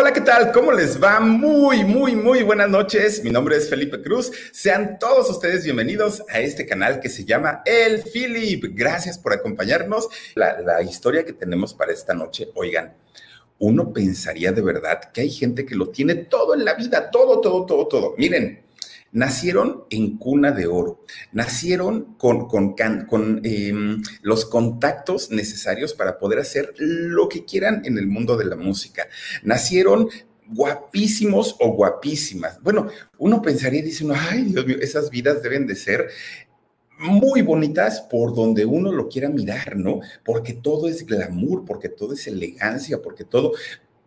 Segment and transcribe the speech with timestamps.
[0.00, 0.52] Hola, ¿qué tal?
[0.52, 1.18] ¿Cómo les va?
[1.18, 3.24] Muy, muy, muy buenas noches.
[3.24, 4.30] Mi nombre es Felipe Cruz.
[4.52, 8.76] Sean todos ustedes bienvenidos a este canal que se llama El Philip.
[8.76, 10.08] Gracias por acompañarnos.
[10.36, 12.94] La, la, historia que tenemos para esta noche, oigan,
[13.58, 17.40] uno pensaría de verdad que hay gente que lo tiene todo en la vida, todo,
[17.40, 18.14] todo, todo, todo.
[18.16, 18.67] Miren,
[19.12, 22.74] nacieron en cuna de oro, nacieron con, con,
[23.06, 23.72] con eh,
[24.22, 29.08] los contactos necesarios para poder hacer lo que quieran en el mundo de la música,
[29.42, 30.08] nacieron
[30.50, 32.60] guapísimos o guapísimas.
[32.62, 36.08] Bueno, uno pensaría y dice, ay Dios mío, esas vidas deben de ser
[36.98, 40.00] muy bonitas por donde uno lo quiera mirar, ¿no?
[40.24, 43.52] Porque todo es glamour, porque todo es elegancia, porque todo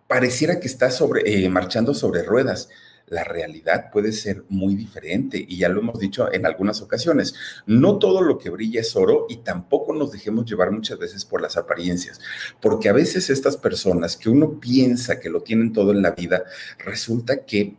[0.08, 2.70] pareciera que está sobre, eh, marchando sobre ruedas
[3.12, 7.36] la realidad puede ser muy diferente y ya lo hemos dicho en algunas ocasiones.
[7.66, 11.42] No todo lo que brilla es oro y tampoco nos dejemos llevar muchas veces por
[11.42, 12.22] las apariencias,
[12.62, 16.46] porque a veces estas personas que uno piensa que lo tienen todo en la vida,
[16.80, 17.76] resulta que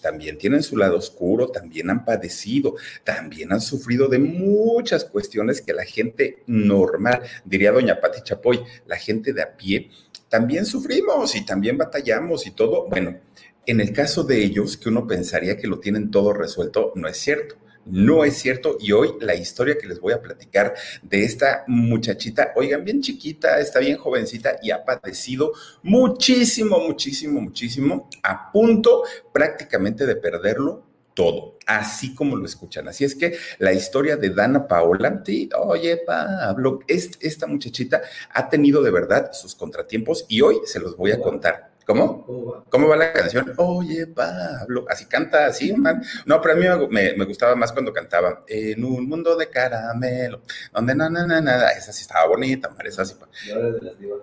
[0.00, 5.74] también tienen su lado oscuro, también han padecido, también han sufrido de muchas cuestiones que
[5.74, 9.90] la gente normal, diría doña Pati Chapoy, la gente de a pie,
[10.28, 12.88] también sufrimos y también batallamos y todo.
[12.88, 13.18] Bueno,
[13.66, 17.16] en el caso de ellos, que uno pensaría que lo tienen todo resuelto, no es
[17.16, 17.56] cierto.
[17.86, 18.78] No es cierto.
[18.80, 23.60] Y hoy la historia que les voy a platicar de esta muchachita, oigan, bien chiquita,
[23.60, 31.58] está bien jovencita y ha padecido muchísimo, muchísimo, muchísimo, a punto prácticamente de perderlo todo,
[31.66, 32.88] así como lo escuchan.
[32.88, 38.02] Así es que la historia de Dana Paola, sí, oye Pablo, esta muchachita
[38.32, 41.73] ha tenido de verdad sus contratiempos y hoy se los voy a contar.
[41.86, 42.64] ¿Cómo?
[42.70, 42.96] ¿Cómo va?
[42.96, 43.52] la canción?
[43.56, 44.86] Oye, Pablo.
[44.88, 46.02] Así canta, así, man.
[46.24, 50.42] No, pero a mí me, me, gustaba más cuando cantaba En un mundo de caramelo,
[50.72, 51.70] donde nada, nada, nada.
[51.70, 53.14] Esa sí estaba bonita, Mar, esa sí.
[53.48, 54.20] ¿La de las divas?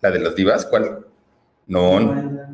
[0.00, 0.66] ¿La de las divas?
[0.66, 1.06] ¿Cuál?
[1.66, 2.44] No, no.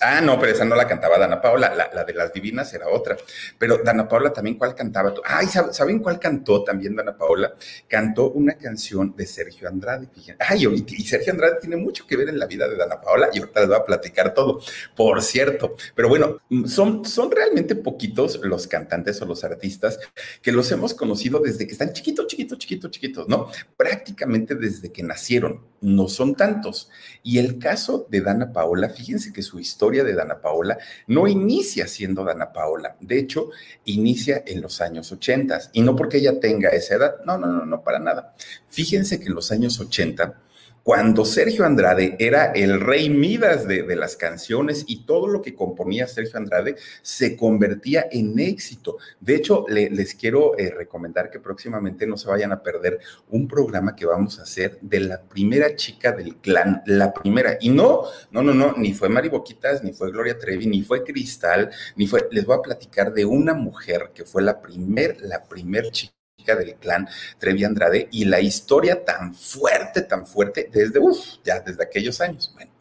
[0.00, 3.16] Ah, no, pero esa no la cantaba Dana Paola, la, de las divinas era otra.
[3.58, 5.12] Pero Dana Paola también, ¿cuál cantaba?
[5.24, 7.54] Ay, ¿saben cuál cantó también Dana Paola?
[7.88, 10.36] Cantó una canción de Sergio Andrade, fíjense.
[10.46, 13.40] Ay, y Sergio Andrade tiene mucho que ver en la vida de Dana Paola y
[13.40, 14.60] ahorita les voy a platicar todo,
[14.94, 15.74] por cierto.
[15.94, 19.98] Pero bueno, son, son realmente poquitos los cantantes o los artistas
[20.40, 23.48] que los hemos conocido desde que están chiquitos, chiquitos, chiquitos, chiquitos, ¿no?
[23.76, 25.72] Prácticamente desde que nacieron.
[25.80, 26.90] No son tantos.
[27.24, 27.71] Y el caso
[28.08, 32.96] de Dana Paola, fíjense que su historia de Dana Paola no inicia siendo Dana Paola.
[33.00, 33.50] De hecho,
[33.84, 37.64] inicia en los años 80 y no porque ella tenga esa edad, no, no, no,
[37.64, 38.34] no, para nada.
[38.68, 40.34] Fíjense que en los años 80
[40.82, 46.06] cuando Sergio Andrade era el rey Midas de, las canciones y todo lo que componía
[46.06, 48.96] Sergio Andrade se convertía en éxito.
[49.20, 52.98] De hecho, les quiero eh, recomendar que próximamente no se vayan a perder
[53.30, 57.58] un programa que vamos a hacer de la primera chica del clan, la primera.
[57.60, 61.04] Y no, no, no, no, ni fue Mari Boquitas, ni fue Gloria Trevi, ni fue
[61.04, 65.44] Cristal, ni fue, les voy a platicar de una mujer que fue la primer, la
[65.44, 67.08] primer chica del clan
[67.38, 71.00] Trevi Andrade y la historia tan fuerte, tan fuerte desde,
[71.44, 72.50] ya desde aquellos años.
[72.54, 72.72] Bueno,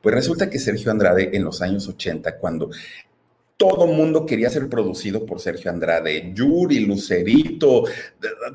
[0.00, 2.70] pues resulta que Sergio Andrade en los años 80, cuando
[3.56, 7.84] todo mundo quería ser producido por Sergio Andrade, Yuri, Lucerito,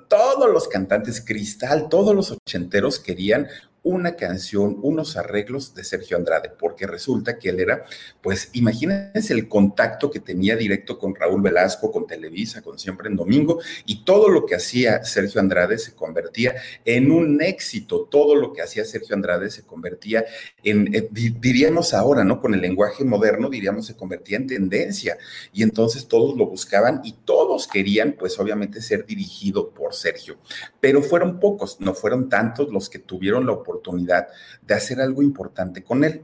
[0.08, 3.48] todos los cantantes, Cristal, todos los ochenteros querían
[3.84, 7.86] una canción, unos arreglos de Sergio Andrade, porque resulta que él era,
[8.22, 13.16] pues imagínense el contacto que tenía directo con Raúl Velasco, con Televisa, con Siempre en
[13.16, 18.52] Domingo, y todo lo que hacía Sergio Andrade se convertía en un éxito, todo lo
[18.52, 20.26] que hacía Sergio Andrade se convertía
[20.64, 22.42] en, eh, diríamos ahora, ¿no?
[22.42, 25.18] Con el lenguaje moderno, diríamos, se convertía en tendencia,
[25.54, 30.38] y entonces todos lo buscaban y todos querían, pues obviamente, ser dirigido por Sergio,
[30.82, 34.28] pero fueron pocos, no fueron tantos los que tuvieron la oportunidad oportunidad
[34.62, 36.24] de hacer algo importante con él.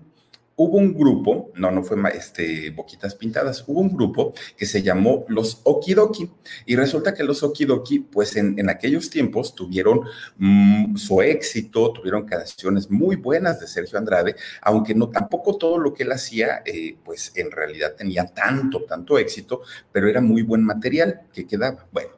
[0.57, 5.25] Hubo un grupo, no, no fue este, Boquitas Pintadas, hubo un grupo que se llamó
[5.27, 6.31] los Okidoki.
[6.65, 10.03] Y resulta que los Okidoki, pues en, en aquellos tiempos tuvieron
[10.37, 15.93] mm, su éxito, tuvieron canciones muy buenas de Sergio Andrade, aunque no tampoco todo lo
[15.93, 19.61] que él hacía, eh, pues en realidad tenía tanto, tanto éxito,
[19.91, 21.85] pero era muy buen material que quedaba.
[21.91, 22.11] Bueno,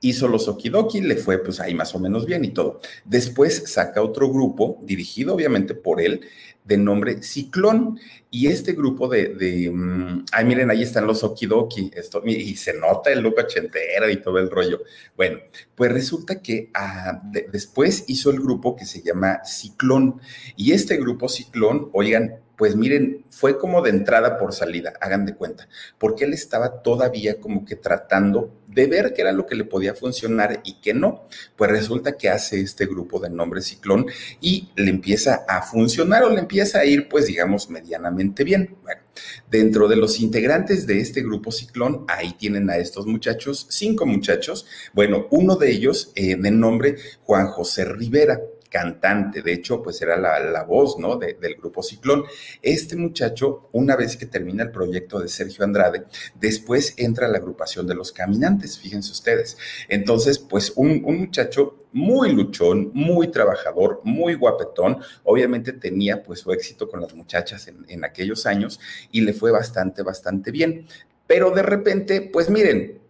[0.00, 2.80] hizo los Okidoki, le fue pues ahí más o menos bien y todo.
[3.04, 6.20] Después saca otro grupo, dirigido obviamente por él,
[6.64, 7.98] de nombre Ciclón.
[8.30, 12.74] Y este grupo de, de mm, ay, miren, ahí están los Okidoki, esto, y se
[12.74, 14.82] nota el look ochentero y todo el rollo.
[15.16, 15.38] Bueno,
[15.74, 20.20] pues resulta que ah, después hizo el grupo que se llama Ciclón.
[20.56, 25.36] Y este grupo Ciclón, oigan, pues miren, fue como de entrada por salida, hagan de
[25.36, 29.64] cuenta, porque él estaba todavía como que tratando de ver qué era lo que le
[29.64, 31.28] podía funcionar y qué no.
[31.56, 34.06] Pues resulta que hace este grupo de nombre Ciclón
[34.40, 38.76] y le empieza a funcionar o le empieza a ir, pues digamos, medianamente bien.
[38.82, 39.02] Bueno,
[39.48, 44.66] dentro de los integrantes de este grupo Ciclón, ahí tienen a estos muchachos, cinco muchachos.
[44.92, 50.16] Bueno, uno de ellos eh, de nombre Juan José Rivera cantante, de hecho, pues era
[50.16, 51.16] la, voz, ¿no?
[51.16, 52.24] del grupo Ciclón.
[52.62, 56.04] Este muchacho, una vez que termina el proyecto de Sergio Andrade,
[56.34, 59.56] después entra a la agrupación de los caminantes, fíjense ustedes.
[59.88, 66.88] Entonces, pues un, muchacho muy luchón, muy trabajador, muy guapetón, obviamente tenía pues su éxito
[66.88, 68.78] con las muchachas en, en aquellos años
[69.10, 70.86] y le fue bastante, bastante bien.
[71.26, 73.00] Pero de repente, pues miren,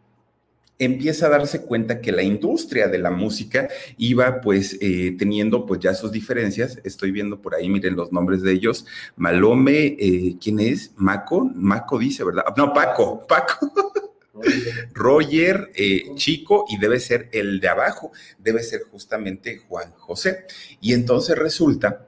[0.79, 5.81] empieza a darse cuenta que la industria de la música iba pues eh, teniendo pues
[5.81, 6.79] ya sus diferencias.
[6.85, 8.87] Estoy viendo por ahí, miren los nombres de ellos.
[9.17, 10.93] Malome, eh, ¿quién es?
[10.97, 12.45] Maco, Maco dice, ¿verdad?
[12.57, 13.73] No, Paco, Paco.
[14.95, 20.47] Roger, eh, Chico, y debe ser el de abajo, debe ser justamente Juan José.
[20.81, 22.08] Y entonces resulta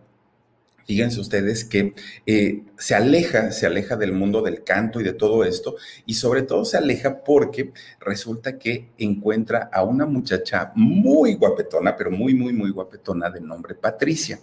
[0.91, 1.95] fíjense ustedes que
[2.27, 6.43] eh, se aleja, se aleja del mundo del canto y de todo esto, y sobre
[6.43, 12.53] todo se aleja porque resulta que encuentra a una muchacha muy guapetona, pero muy, muy,
[12.53, 14.41] muy guapetona de nombre Patricia.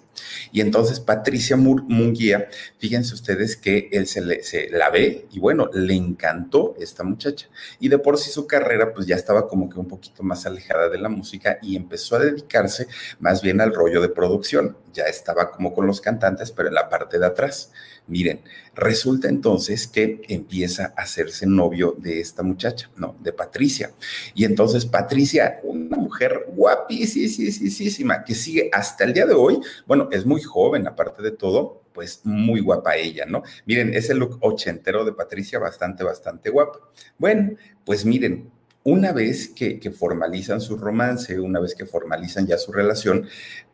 [0.53, 2.47] Y entonces Patricia Munguía,
[2.77, 7.49] fíjense ustedes que él se, se la ve y bueno, le encantó esta muchacha.
[7.81, 10.87] Y de por sí su carrera pues ya estaba como que un poquito más alejada
[10.87, 12.87] de la música y empezó a dedicarse
[13.19, 14.77] más bien al rollo de producción.
[14.93, 17.71] Ya estaba como con los cantantes pero en la parte de atrás.
[18.07, 18.41] Miren,
[18.73, 23.15] resulta entonces que empieza a hacerse novio de esta muchacha, ¿no?
[23.19, 23.91] De Patricia.
[24.33, 30.25] Y entonces Patricia, una mujer guapísima, que sigue hasta el día de hoy, bueno, es
[30.25, 33.43] muy joven, aparte de todo, pues muy guapa ella, ¿no?
[33.65, 36.79] Miren, ese look ochentero de Patricia, bastante, bastante guapo.
[37.17, 38.51] Bueno, pues miren,
[38.87, 43.27] una vez que, formalizan su romance, una vez que formalizan ya su relación,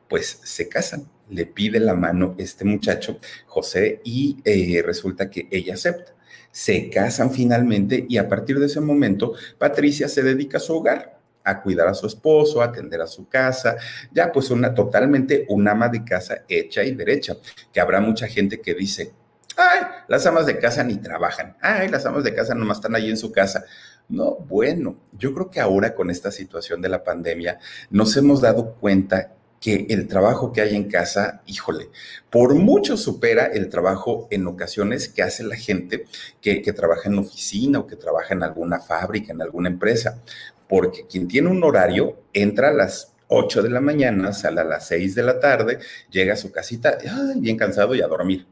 [0.10, 1.08] pues se casan.
[1.34, 6.14] Le pide la mano este muchacho, José, y eh, resulta que ella acepta.
[6.52, 11.14] Se casan finalmente y a partir de ese momento, Patricia se dedica a su hogar
[11.44, 13.76] a cuidar a su esposo, a atender a su casa,
[14.12, 17.36] ya pues una totalmente un ama de casa hecha y derecha,
[17.72, 19.14] que habrá mucha gente que dice,
[19.58, 23.10] ay, las amas de casa ni trabajan, ay, las amas de casa nomás están ahí
[23.10, 23.66] en su casa.
[24.10, 27.60] No, bueno, yo creo que ahora con esta situación de la pandemia
[27.90, 29.32] nos hemos dado cuenta
[29.64, 31.90] que el trabajo que hay en casa, híjole,
[32.30, 36.04] por mucho supera el trabajo en ocasiones que hace la gente
[36.42, 40.22] que, trabaja en oficina o que trabaja en alguna fábrica, en alguna empresa.
[40.68, 44.86] Porque quien tiene un horario entra a las 8 de la mañana, sale a las
[44.88, 45.80] 6 de la tarde,
[46.12, 46.98] llega a su casita,
[47.38, 48.46] bien cansado y a dormir.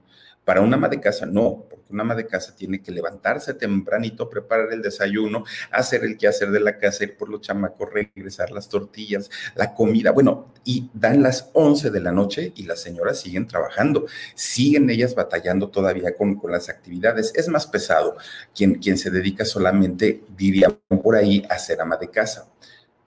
[0.45, 4.29] Para una ama de casa, no, porque una ama de casa tiene que levantarse tempranito,
[4.29, 8.67] preparar el desayuno, hacer el quehacer de la casa, ir por los chamacos, regresar las
[8.67, 10.11] tortillas, la comida.
[10.11, 15.13] Bueno, y dan las 11 de la noche y las señoras siguen trabajando, siguen ellas
[15.13, 17.31] batallando todavía con, con las actividades.
[17.35, 18.15] Es más pesado
[18.55, 20.69] quien, quien se dedica solamente, diría
[21.03, 22.47] por ahí, a ser ama de casa.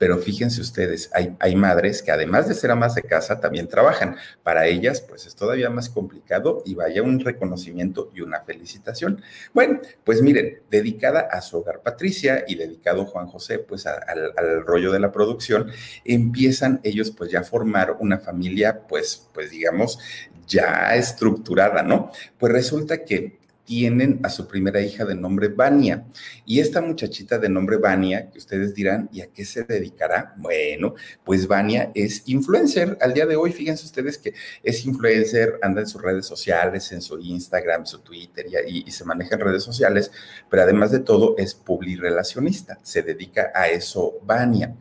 [0.04, 4.16] Pero fíjense ustedes, hay, hay, madres que además de ser amas de casa también trabajan.
[4.42, 9.22] Para ellas, pues es todavía más complicado y vaya un reconocimiento y una felicitación.
[9.54, 14.66] Bueno, pues miren, dedicada a su hogar Patricia y dedicado Juan José, pues al, al
[14.66, 15.70] rollo de la producción,
[16.04, 19.98] empiezan ellos pues ya a formar una familia, pues, pues digamos,
[20.46, 22.12] ya estructurada, ¿no?
[22.36, 26.06] Pues resulta que tienen a su primera hija de nombre Vania.
[26.44, 30.34] Y esta muchachita de nombre Vania, que ustedes dirán, ¿y a qué se dedicará?
[30.36, 30.94] Bueno,
[31.24, 32.98] pues Vania es influencer.
[33.00, 37.02] Al día de hoy, fíjense ustedes que es influencer, anda en sus redes sociales, en
[37.02, 40.10] su Instagram, su Twitter y, y se maneja en redes sociales,
[40.50, 42.78] pero además de todo es publirelacionista.
[42.82, 44.74] Se dedica a eso Vania.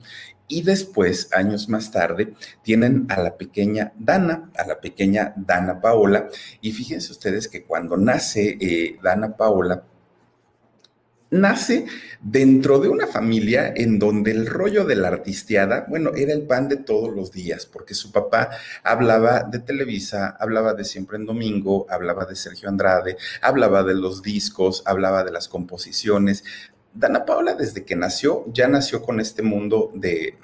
[0.48, 2.34] Y después, años más tarde,
[2.64, 6.30] tienen a la pequeña Dana, a la pequeña Dana Paola.
[6.62, 9.84] Y fíjense ustedes que cuando nace eh, Dana Paola,
[11.34, 11.88] nace
[12.22, 16.70] dentro de una familia en donde el rollo de la artisteada, bueno, era el pan
[16.70, 18.52] de todos los días, porque su papá
[18.84, 24.22] hablaba de Televisa, hablaba de Siempre en Domingo, hablaba de Sergio Andrade, hablaba de los
[24.22, 26.44] discos, hablaba de las composiciones,
[26.94, 30.38] Dana Paola desde que nació ya nació con este mundo de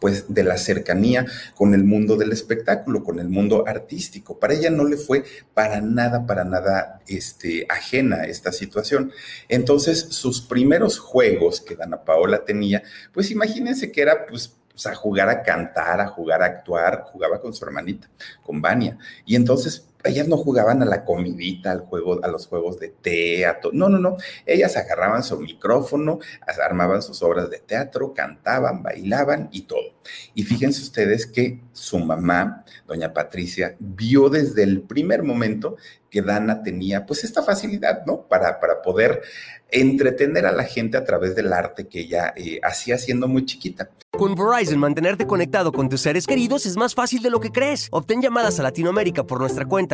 [0.00, 4.38] pues de la cercanía con el mundo del espectáculo, con el mundo artístico.
[4.38, 9.12] Para ella no le fue para nada, para nada este, ajena esta situación.
[9.48, 12.82] Entonces, sus primeros juegos que Dana Paola tenía,
[13.12, 14.56] pues imagínense que era pues
[14.86, 18.08] a jugar a cantar, a jugar a actuar, jugaba con su hermanita,
[18.42, 18.98] con Vania.
[19.24, 23.70] Y entonces ellas no jugaban a la comidita, al juego, a los juegos de teatro.
[23.72, 24.16] No, no, no.
[24.46, 26.18] Ellas agarraban su micrófono,
[26.62, 29.94] armaban sus obras de teatro, cantaban, bailaban y todo.
[30.34, 35.76] Y fíjense ustedes que su mamá, doña Patricia, vio desde el primer momento
[36.10, 38.28] que Dana tenía pues esta facilidad, ¿no?
[38.28, 39.22] Para, para poder
[39.68, 43.90] entretener a la gente a través del arte que ella eh, hacía siendo muy chiquita.
[44.16, 47.88] Con Verizon, mantenerte conectado con tus seres queridos es más fácil de lo que crees.
[47.90, 49.93] Obtén llamadas a Latinoamérica por nuestra cuenta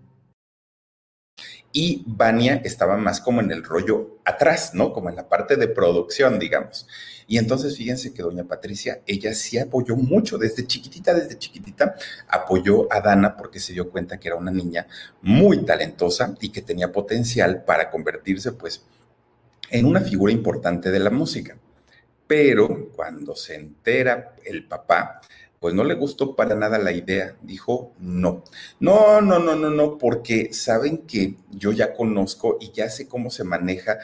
[1.73, 4.91] y Vania estaba más como en el rollo atrás, ¿no?
[4.93, 6.87] Como en la parte de producción, digamos.
[7.27, 11.95] Y entonces fíjense que doña Patricia, ella sí apoyó mucho, desde chiquitita, desde chiquitita,
[12.27, 14.87] apoyó a Dana porque se dio cuenta que era una niña
[15.21, 18.83] muy talentosa y que tenía potencial para convertirse pues
[19.69, 21.57] en una figura importante de la música.
[22.27, 25.21] Pero cuando se entera el papá
[25.61, 27.37] pues no le gustó para nada la idea.
[27.43, 28.43] Dijo, no,
[28.79, 33.29] no, no, no, no, no, porque saben que yo ya conozco y ya sé cómo
[33.29, 33.99] se maneja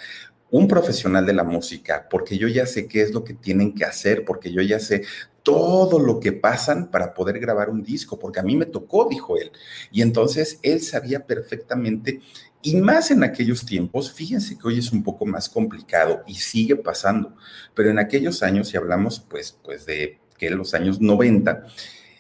[0.52, 3.86] un profesional de la música, porque yo ya sé qué es lo que tienen que
[3.86, 5.02] hacer, porque yo ya sé
[5.42, 9.36] todo lo que pasan para poder grabar un disco, porque a mí me tocó, dijo
[9.36, 9.52] él.
[9.92, 12.22] Y entonces él sabía perfectamente,
[12.62, 16.76] y más en aquellos tiempos, fíjense que hoy es un poco más complicado y sigue
[16.76, 17.36] pasando,
[17.74, 21.66] pero en aquellos años, si hablamos pues, pues de que los años 90,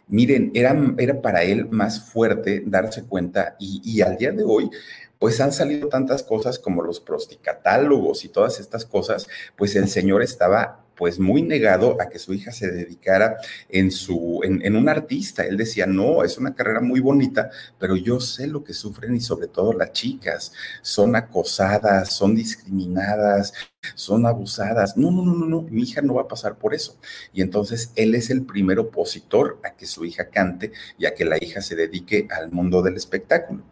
[0.08, 4.70] miren, era, era para él más fuerte darse cuenta y, y al día de hoy
[5.20, 10.22] pues han salido tantas cosas como los prosticatálogos y todas estas cosas, pues el señor
[10.22, 13.38] estaba pues muy negado a que su hija se dedicara
[13.70, 15.44] en, su, en, en, un artista.
[15.44, 17.50] Él decía, no, es una carrera muy bonita,
[17.80, 20.52] pero yo sé lo que sufren y sobre todo las chicas.
[20.82, 23.54] Son acosadas, son discriminadas,
[23.96, 24.98] son abusadas.
[24.98, 26.98] No, no, no, no, no, mi hija no va a pasar por eso.
[27.34, 31.26] Y entonces él es el primer opositor a que su hija cante y a que
[31.26, 33.64] la hija se dedique al mundo del espectáculo.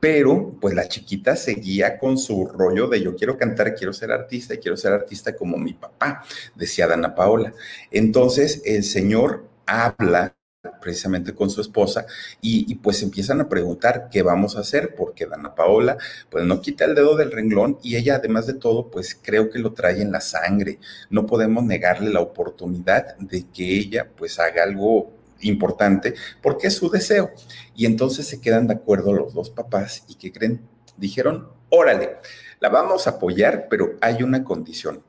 [0.00, 4.54] Pero pues la chiquita seguía con su rollo de yo quiero cantar, quiero ser artista
[4.54, 6.24] y quiero ser artista como mi papá,
[6.54, 7.52] decía Dana Paola.
[7.90, 10.34] Entonces el señor habla
[10.80, 12.06] precisamente con su esposa
[12.40, 15.96] y, y, pues empiezan a preguntar qué vamos a hacer porque Dana Paola
[16.30, 19.60] pues no quita el dedo del renglón y ella además de todo pues creo que
[19.60, 20.78] lo trae en la sangre
[21.10, 26.90] no podemos negarle la oportunidad de que ella pues haga algo importante porque es su
[26.90, 27.30] deseo.
[27.74, 30.60] Y entonces se quedan de acuerdo los dos papás y que creen
[30.96, 32.16] dijeron órale
[32.60, 35.02] la vamos a apoyar pero hay una condición.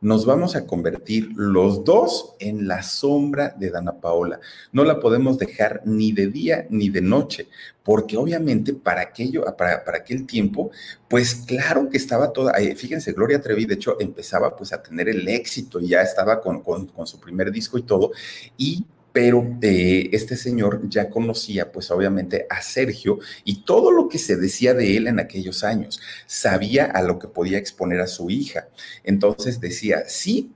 [0.00, 4.38] Nos vamos a convertir los dos en la sombra de Dana Paola.
[4.70, 7.48] No la podemos dejar ni de día ni de noche,
[7.82, 10.70] porque obviamente para aquello, para, para aquel tiempo,
[11.08, 15.26] pues claro que estaba toda, fíjense, Gloria Trevi de hecho empezaba pues a tener el
[15.26, 18.10] éxito, ya estaba con, con, con su primer disco y todo,
[18.58, 24.18] y pero eh, este señor ya conocía pues obviamente a Sergio y todo lo que
[24.18, 28.28] se decía de él en aquellos años, sabía a lo que podía exponer a su
[28.28, 28.66] hija.
[29.04, 30.52] Entonces decía, sí,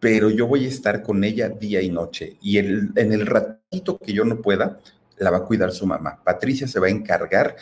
[0.00, 4.12] pero yo voy a estar con ella día y noche y en el ratito que
[4.12, 4.80] yo no pueda,
[5.16, 6.20] la va a cuidar su mamá.
[6.24, 7.54] Patricia se va a encargar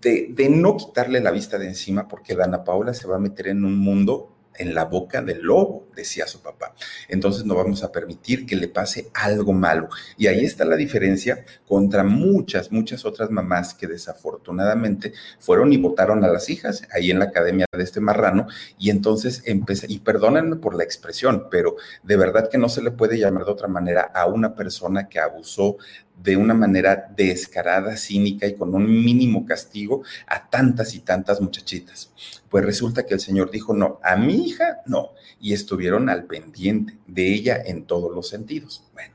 [0.00, 3.48] de, de no quitarle la vista de encima porque Dana Paula se va a meter
[3.48, 6.74] en un mundo en la boca del lobo, decía su papá.
[7.08, 9.88] Entonces no vamos a permitir que le pase algo malo.
[10.16, 16.24] Y ahí está la diferencia contra muchas, muchas otras mamás que desafortunadamente fueron y votaron
[16.24, 18.46] a las hijas ahí en la academia de este marrano.
[18.78, 22.90] Y entonces empecé, y perdónenme por la expresión, pero de verdad que no se le
[22.90, 25.76] puede llamar de otra manera a una persona que abusó
[26.22, 32.12] de una manera descarada, cínica y con un mínimo castigo a tantas y tantas muchachitas.
[32.48, 36.98] Pues resulta que el Señor dijo, no, a mi hija no, y estuvieron al pendiente
[37.06, 38.84] de ella en todos los sentidos.
[38.92, 39.14] Bueno,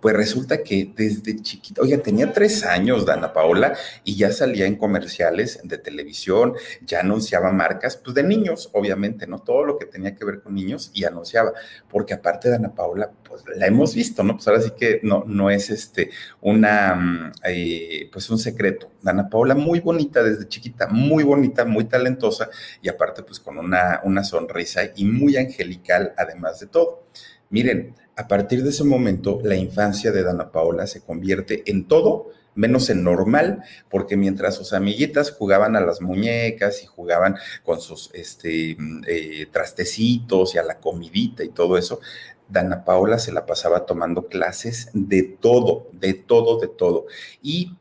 [0.00, 4.76] Pues resulta que desde chiquita, oye, tenía tres años Dana Paola y ya salía en
[4.76, 9.38] comerciales de televisión, ya anunciaba marcas, pues de niños, obviamente, ¿no?
[9.40, 11.52] Todo lo que tenía que ver con niños y anunciaba,
[11.88, 14.34] porque aparte de Dana Paola, pues la hemos visto, ¿no?
[14.34, 16.10] Pues ahora sí que no, no es este
[16.40, 18.90] una, mm, eh, pues un secreto.
[19.02, 22.50] Dana Paola muy bonita desde chiquita, muy bonita, muy talentosa
[22.82, 27.04] y aparte pues con una, una sonrisa y muy angelical además de todo.
[27.50, 32.32] Miren, a partir de ese momento, la infancia de Dana Paola se convierte en todo
[32.56, 38.10] menos en normal, porque mientras sus amiguitas jugaban a las muñecas y jugaban con sus
[38.14, 42.00] este, eh, trastecitos y a la comidita y todo eso,
[42.48, 47.06] Dana Paola se la pasaba tomando clases de todo, de todo, de todo.
[47.40, 47.76] Y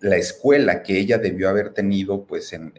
[0.00, 2.72] la escuela que ella debió haber tenido, pues en,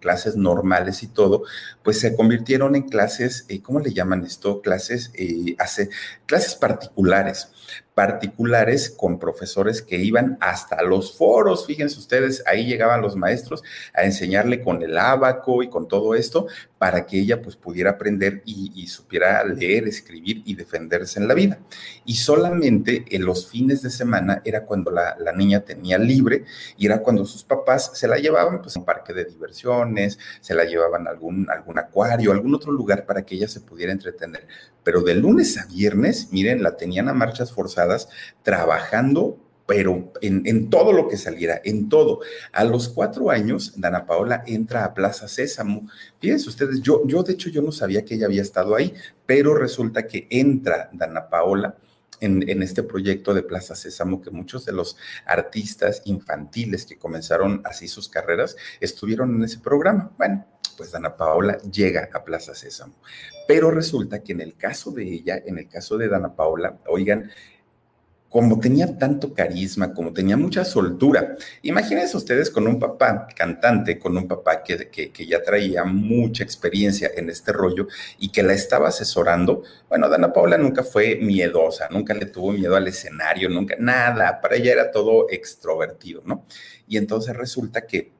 [0.00, 1.44] clases normales y todo,
[1.82, 4.60] pues se convirtieron en clases, eh, ¿cómo le llaman esto?
[4.60, 5.88] Clases, eh, hace,
[6.26, 7.48] clases particulares
[7.94, 13.62] particulares con profesores que iban hasta los foros, fíjense ustedes, ahí llegaban los maestros
[13.94, 16.46] a enseñarle con el abaco y con todo esto
[16.78, 21.58] para que ella pues pudiera aprender y, supiera leer, escribir y defenderse en la vida.
[22.06, 26.44] Y solamente en los fines de semana era cuando la, niña tenía libre
[26.78, 30.54] y era cuando sus papás se la llevaban pues a un parque de diversiones, se
[30.54, 34.46] la llevaban a algún, algún acuario, algún otro lugar para que ella se pudiera entretener.
[34.82, 38.08] Pero de lunes a viernes, miren, la tenían a marchas forzadas
[38.42, 39.38] trabajando,
[39.70, 42.22] pero en, todo lo que saliera, en todo.
[42.50, 45.88] A los cuatro años, Dana Paola entra a Plaza Sésamo.
[46.18, 48.92] Fíjense ustedes, yo, yo de hecho yo no sabía que ella había estado ahí,
[49.26, 51.76] pero resulta que entra Dana Paola.
[52.22, 57.62] En, en, este proyecto de Plaza Sésamo, que muchos de los artistas infantiles que comenzaron
[57.64, 60.12] así sus carreras estuvieron en ese programa.
[60.18, 60.44] Bueno,
[60.80, 62.94] pues Dana Paola llega a Plaza Sésamo.
[63.46, 67.30] Pero resulta que en el caso de ella, en el caso de Dana Paola, oigan,
[68.30, 71.36] como tenía tanto carisma, como tenía mucha soltura.
[71.60, 77.10] Imagínense ustedes con un papá cantante, con un papá que, que, ya traía mucha experiencia
[77.14, 77.86] en este rollo
[78.18, 79.62] y que la estaba asesorando.
[79.86, 84.56] Bueno, Dana Paula nunca fue miedosa, nunca le tuvo miedo al escenario, nunca, nada, para
[84.56, 86.46] ella era todo extrovertido, ¿no?
[86.88, 88.19] Y entonces resulta que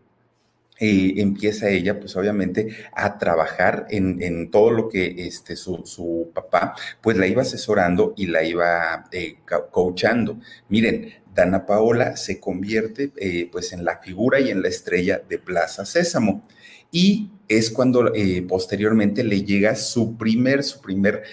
[0.83, 7.19] eh, empieza ella, pues obviamente, a trabajar en, todo lo que este, su, papá, pues
[7.19, 9.37] la iba asesorando y la iba eh,
[9.71, 10.41] coachando.
[10.71, 15.39] Miren, Dana Paola se convierte eh, pues en la figura y en la estrella de
[15.39, 16.49] Plaza Sésamo.
[16.91, 18.11] Y es cuando
[18.49, 21.25] posteriormente le llega su primer, su primer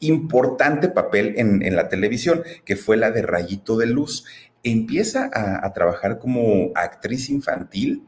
[0.00, 4.24] importante papel en, la televisión, que fue la de Rayito de Luz.
[4.62, 8.04] Empieza a trabajar como actriz infantil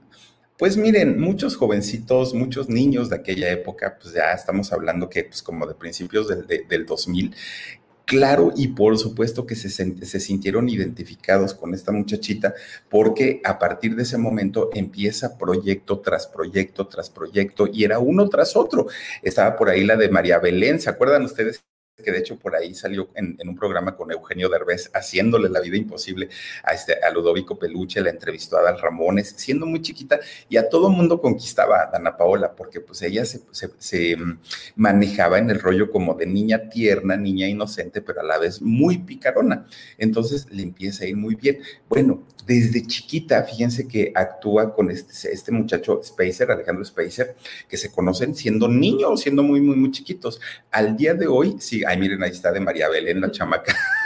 [0.60, 5.42] pues miren, muchos jovencitos, muchos niños de aquella época, pues ya estamos hablando que pues
[5.42, 7.34] como de principios del, del 2000,
[8.04, 12.52] claro y por supuesto que se, se, sintieron identificados con esta muchachita
[12.90, 18.28] porque a partir de ese momento empieza proyecto tras proyecto tras proyecto y era uno
[18.28, 18.86] tras otro.
[19.22, 21.64] Estaba por ahí la de María Belén, ¿se acuerdan ustedes
[22.00, 25.76] que de hecho por ahí salió en, un programa con Eugenio Derbez, haciéndole la vida
[25.76, 26.28] imposible
[26.62, 30.68] a, este, a Ludovico Peluche, la entrevistó a Dal Ramones, siendo muy chiquita, y a
[30.68, 33.40] todo mundo conquistaba a Dana Paola, porque pues ella se,
[33.78, 34.38] se, mm,
[34.76, 38.98] manejaba en el rollo como de niña tierna, niña inocente, pero a la vez muy
[38.98, 39.66] picarona.
[39.98, 41.60] Entonces le empieza a ir muy bien.
[41.88, 47.36] Bueno, desde chiquita, fíjense que actúa con este, este muchacho Spacer, Alejandro Spacer,
[47.68, 50.40] que se conocen siendo niños, siendo muy, muy, muy chiquitos.
[50.70, 53.74] Al día de hoy, sí, ay, miren, ahí está de María Belén, la chamaca.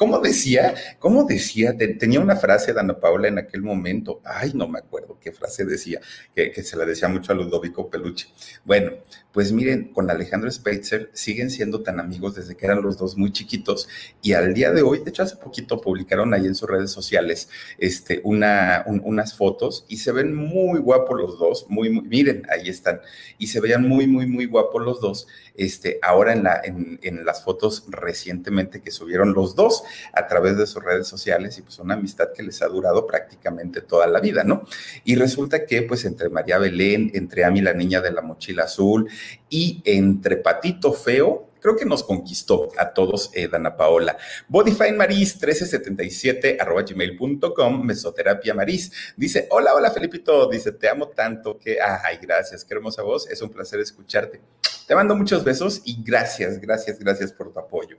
[0.00, 0.74] ¿Cómo decía?
[0.98, 1.76] ¿Cómo decía?
[1.76, 4.22] Tenía una frase Dana Paula en aquel momento.
[4.24, 6.00] Ay, no me acuerdo qué frase decía,
[6.34, 8.28] que, se la decía mucho a Ludovico Peluche.
[8.64, 8.92] Bueno,
[9.30, 13.30] pues miren, con Alejandro Speitzer siguen siendo tan amigos desde que eran los dos muy
[13.30, 13.88] chiquitos
[14.22, 17.50] y al día de hoy, de hecho hace poquito publicaron ahí en sus redes sociales
[17.78, 22.70] este, una, unas fotos y se ven muy guapos los dos, muy, muy, miren, ahí
[22.70, 23.02] están,
[23.38, 27.24] y se veían muy, muy, muy guapos los dos, este, ahora en, la, en, en
[27.24, 31.78] las fotos recientemente que subieron los dos a través de sus redes sociales y pues
[31.78, 34.64] una amistad que les ha durado prácticamente toda la vida, ¿no?
[35.04, 39.08] Y resulta que pues entre María Belén, entre Ami la niña de la mochila azul
[39.48, 44.16] y entre Patito Feo, creo que nos conquistó a todos eh, Dana Paola.
[44.48, 48.90] Bodyfine Maris 1377 arroba gmail.com, mesoterapia Maris.
[49.16, 53.40] Dice, hola, hola Felipito, dice, te amo tanto que, ay, gracias, qué hermosa voz, es
[53.42, 54.40] un placer escucharte.
[54.86, 57.96] Te mando muchos besos y gracias, gracias, gracias por tu apoyo.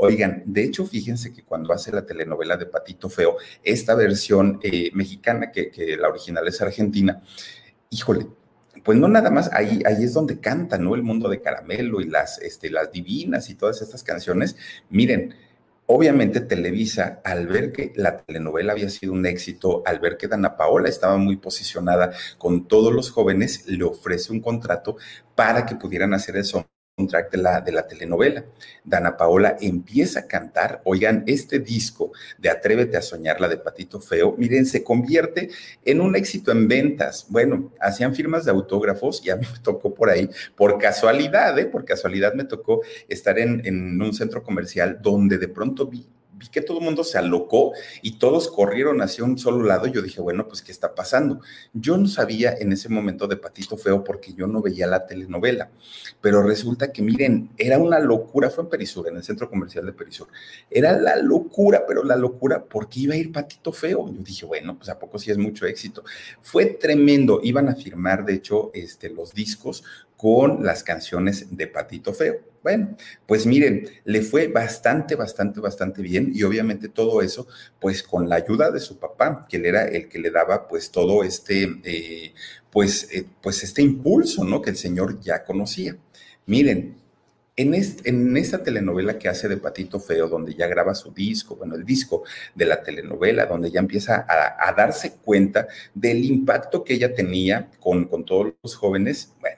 [0.00, 4.90] Oigan, de hecho, fíjense que cuando hace la telenovela de Patito Feo, esta versión eh,
[4.94, 7.20] mexicana, que, la original es argentina,
[7.90, 8.28] híjole,
[8.84, 10.94] pues no nada más, ahí, ahí es donde canta, ¿no?
[10.94, 14.56] El mundo de caramelo y las, este, las divinas y todas estas canciones.
[14.88, 15.34] Miren,
[15.90, 20.54] Obviamente Televisa, al ver que la telenovela había sido un éxito, al ver que Dana
[20.54, 24.98] Paola estaba muy posicionada con todos los jóvenes, le ofrece un contrato
[25.34, 26.68] para que pudieran hacer eso
[27.06, 28.44] track de la, de la telenovela.
[28.84, 34.34] Dana Paola empieza a cantar, oigan, este disco de Atrévete a soñarla de Patito Feo,
[34.36, 35.50] miren, se convierte
[35.84, 37.26] en un éxito en ventas.
[37.28, 41.66] Bueno, hacían firmas de autógrafos y a mí me tocó por ahí, por casualidad, ¿eh?
[41.66, 46.06] por casualidad me tocó estar en, en un centro comercial donde de pronto vi
[46.38, 47.72] vi que todo el mundo se alocó
[48.02, 49.86] y todos corrieron hacia un solo lado.
[49.86, 51.40] Yo dije, bueno, pues, ¿qué está pasando?
[51.72, 55.70] Yo no sabía en ese momento de Patito Feo porque yo no veía la telenovela,
[56.20, 59.92] pero resulta que, miren, era una locura, fue en Perisur, en el centro comercial de
[59.92, 60.28] Perisur.
[60.70, 64.08] Era la locura, pero la locura porque iba a ir Patito Feo.
[64.08, 66.04] Yo dije, bueno, pues a poco sí es mucho éxito.
[66.40, 69.82] Fue tremendo, iban a firmar, de hecho, este, los discos
[70.18, 72.40] con las canciones de Patito Feo.
[72.60, 77.46] Bueno, pues miren, le fue bastante, bastante, bastante bien y obviamente todo eso,
[77.80, 80.90] pues con la ayuda de su papá, que él era el que le daba pues
[80.90, 82.34] todo este, eh,
[82.68, 84.60] pues, eh, pues este impulso, ¿no?
[84.60, 85.96] Que el señor ya conocía.
[86.46, 86.96] Miren,
[87.54, 91.76] en, en, esa telenovela que hace de Patito Feo, donde ya graba su disco, bueno,
[91.76, 92.24] el disco
[92.56, 97.70] de la telenovela, donde ya empieza a, a darse cuenta del impacto que ella tenía
[97.78, 99.57] con, con todos los jóvenes, bueno,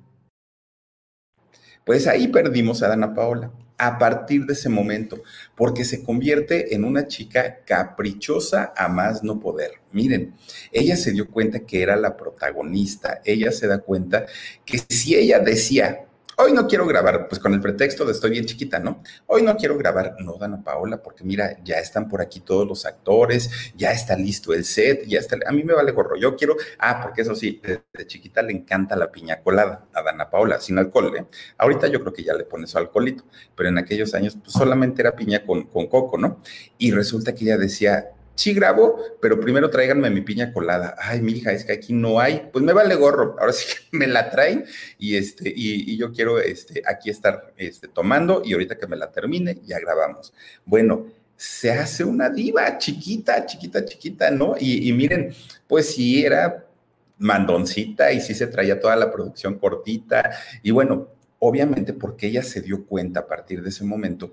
[1.85, 5.23] Pues ahí perdimos a Dana Paola a partir de ese momento,
[5.55, 9.71] porque se convierte en una chica caprichosa a más no poder.
[9.91, 10.35] Miren,
[10.71, 14.27] ella se dio cuenta que era la protagonista, ella se da cuenta
[14.65, 16.05] que si ella decía,
[16.43, 19.03] Hoy no quiero grabar, pues con el pretexto de estoy bien chiquita, ¿no?
[19.27, 22.83] Hoy no quiero grabar, no, Dana Paola, porque mira, ya están por aquí todos los
[22.87, 26.55] actores, ya está listo el set, ya está, a mí me vale gorro, yo quiero,
[26.79, 30.79] ah, porque eso sí, de, chiquita le encanta la piña colada a Dana Paola, sin
[30.79, 31.27] alcohol, ¿eh?
[31.59, 33.23] Ahorita yo creo que ya le pone su alcoholito,
[33.55, 36.41] pero en aquellos años pues solamente era piña con coco, ¿no?
[36.79, 40.95] Y resulta que ella decía, sí grabo, pero primero tráiganme mi piña colada.
[40.99, 42.49] Ay, mi hija, es que aquí no hay.
[42.51, 43.35] Pues me vale gorro.
[43.39, 44.65] Ahora sí que me la traen
[44.97, 49.11] y este, y, yo quiero este, aquí estar este, tomando y ahorita que me la
[49.11, 50.33] termine, ya grabamos.
[50.65, 54.55] Bueno, se hace una diva chiquita, chiquita, chiquita, ¿no?
[54.59, 55.33] Y, y miren,
[55.67, 56.65] pues sí era
[57.17, 60.31] mandoncita y sí se traía toda la producción cortita.
[60.63, 61.09] Y bueno,
[61.43, 64.31] obviamente porque ella se dio cuenta a partir de ese momento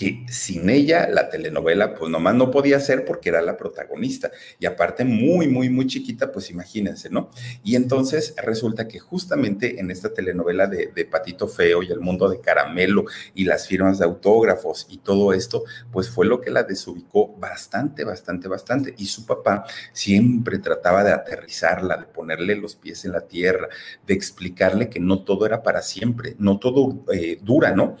[0.00, 4.64] que sin ella la telenovela pues nomás no podía ser porque era la protagonista y
[4.64, 7.28] aparte muy, muy, muy chiquita, pues imagínense, ¿no?
[7.62, 12.30] Y entonces resulta que justamente en esta telenovela de, de, Patito Feo y el mundo
[12.30, 16.62] de Caramelo y las firmas de autógrafos y todo esto, pues fue lo que la
[16.62, 18.94] desubicó bastante, bastante, bastante.
[18.96, 23.68] Y su papá siempre trataba de aterrizarla, de ponerle los pies en la tierra,
[24.06, 27.98] de explicarle que no todo era para siempre, no todo eh, dura, ¿no?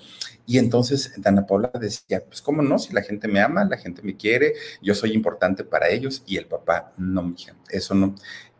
[0.50, 4.02] Y entonces Dana Paula decía, pues cómo no, si la gente me ama, la gente
[4.02, 8.16] me quiere, yo soy importante para ellos y el papá, no, mija, eso no.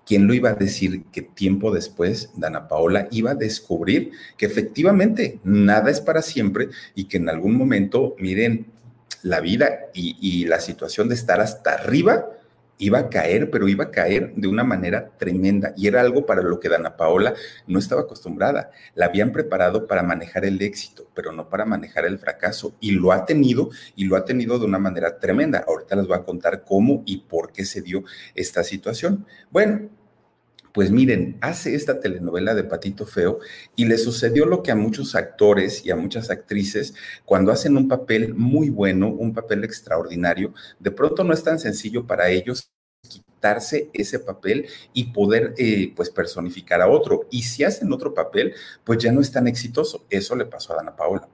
[0.06, 5.40] ¿Quién lo iba a decir que tiempo después Dana Paola iba a descubrir que efectivamente
[5.42, 8.66] nada es para siempre y que en algún momento, miren,
[9.24, 12.24] la vida y, y la situación de estar hasta arriba
[12.80, 15.72] iba a caer, pero iba a caer de una manera tremenda.
[15.76, 17.34] Y era algo para lo que Dana Paola
[17.66, 18.70] no estaba acostumbrada.
[18.94, 22.74] La habían preparado para manejar el éxito, pero no para manejar el fracaso.
[22.80, 25.64] Y lo ha tenido, y lo ha tenido de una manera tremenda.
[25.68, 28.02] Ahorita les voy a contar cómo y por qué se dio
[28.34, 29.26] esta situación.
[29.50, 29.90] Bueno,
[30.72, 33.38] pues miren, hace esta telenovela de Patito Feo
[33.76, 37.88] y le sucedió lo que a muchos actores y a muchas actrices cuando hacen un
[37.88, 42.70] papel muy bueno, un papel extraordinario, de pronto no es tan sencillo para ellos
[43.08, 47.26] quitarse ese papel y poder eh, pues personificar a otro.
[47.30, 48.54] Y si hacen otro papel,
[48.84, 50.04] pues ya no es tan exitoso.
[50.10, 51.28] Eso le pasó a Dana Paola.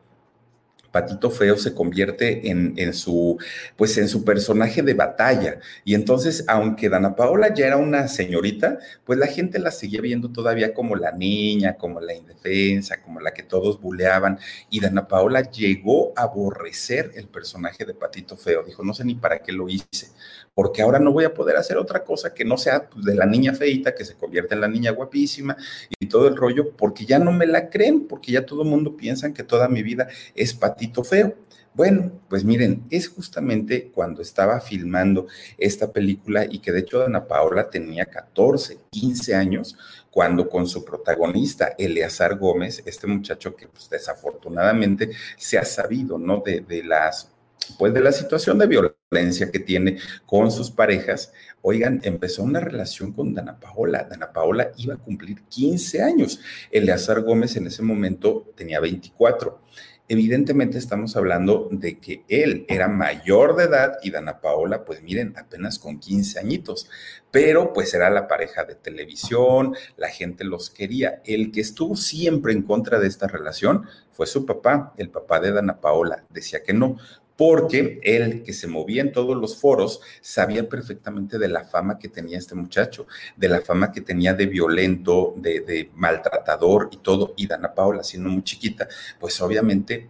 [0.96, 3.38] Patito Feo se convierte en, su,
[3.76, 5.60] pues en su personaje de batalla.
[5.84, 10.30] Y entonces, aunque Dana Paola ya era una señorita, pues la gente la seguía viendo
[10.30, 14.38] todavía como la niña, como la indefensa, como la que todos buleaban.
[14.70, 18.62] Y Dana Paola llegó a aborrecer el personaje de Patito Feo.
[18.62, 20.08] Dijo, no sé ni para qué lo hice,
[20.56, 23.26] porque ahora no voy a poder hacer otra cosa que no sea pues, de la
[23.26, 25.54] niña feita que se convierte en la niña guapísima
[26.00, 28.96] y todo el rollo, porque ya no me la creen, porque ya todo el mundo
[28.96, 31.34] piensa que toda mi vida es Patito Feo.
[31.74, 35.26] Bueno, pues miren, es justamente cuando estaba filmando
[35.58, 39.76] esta película y que de hecho Ana Paola tenía 14, 15 años,
[40.10, 46.42] cuando con su protagonista, Eleazar Gómez, este muchacho que pues, desafortunadamente se ha sabido, ¿no?
[46.42, 47.35] De las
[47.78, 53.12] pues de la situación de violencia que tiene con sus parejas, oigan, empezó una relación
[53.12, 54.06] con Dana Paola.
[54.08, 56.40] Dana Paola iba a cumplir 15 años.
[56.70, 59.60] Eleazar Gómez en ese momento tenía 24.
[60.08, 65.34] Evidentemente estamos hablando de que él era mayor de edad y Dana Paola, pues miren,
[65.36, 66.88] apenas con 15 añitos,
[67.32, 71.22] pero pues era la pareja de televisión, la gente los quería.
[71.24, 75.50] El que estuvo siempre en contra de esta relación fue su papá, el papá de
[75.50, 76.98] Dana Paola, decía que no,
[77.36, 82.08] porque él, que se movía en todos los foros, sabía perfectamente de la fama que
[82.08, 87.34] tenía este muchacho, de la fama que tenía de violento, de, maltratador y todo.
[87.36, 88.88] Y Dana Paola, siendo muy chiquita,
[89.20, 90.08] pues obviamente,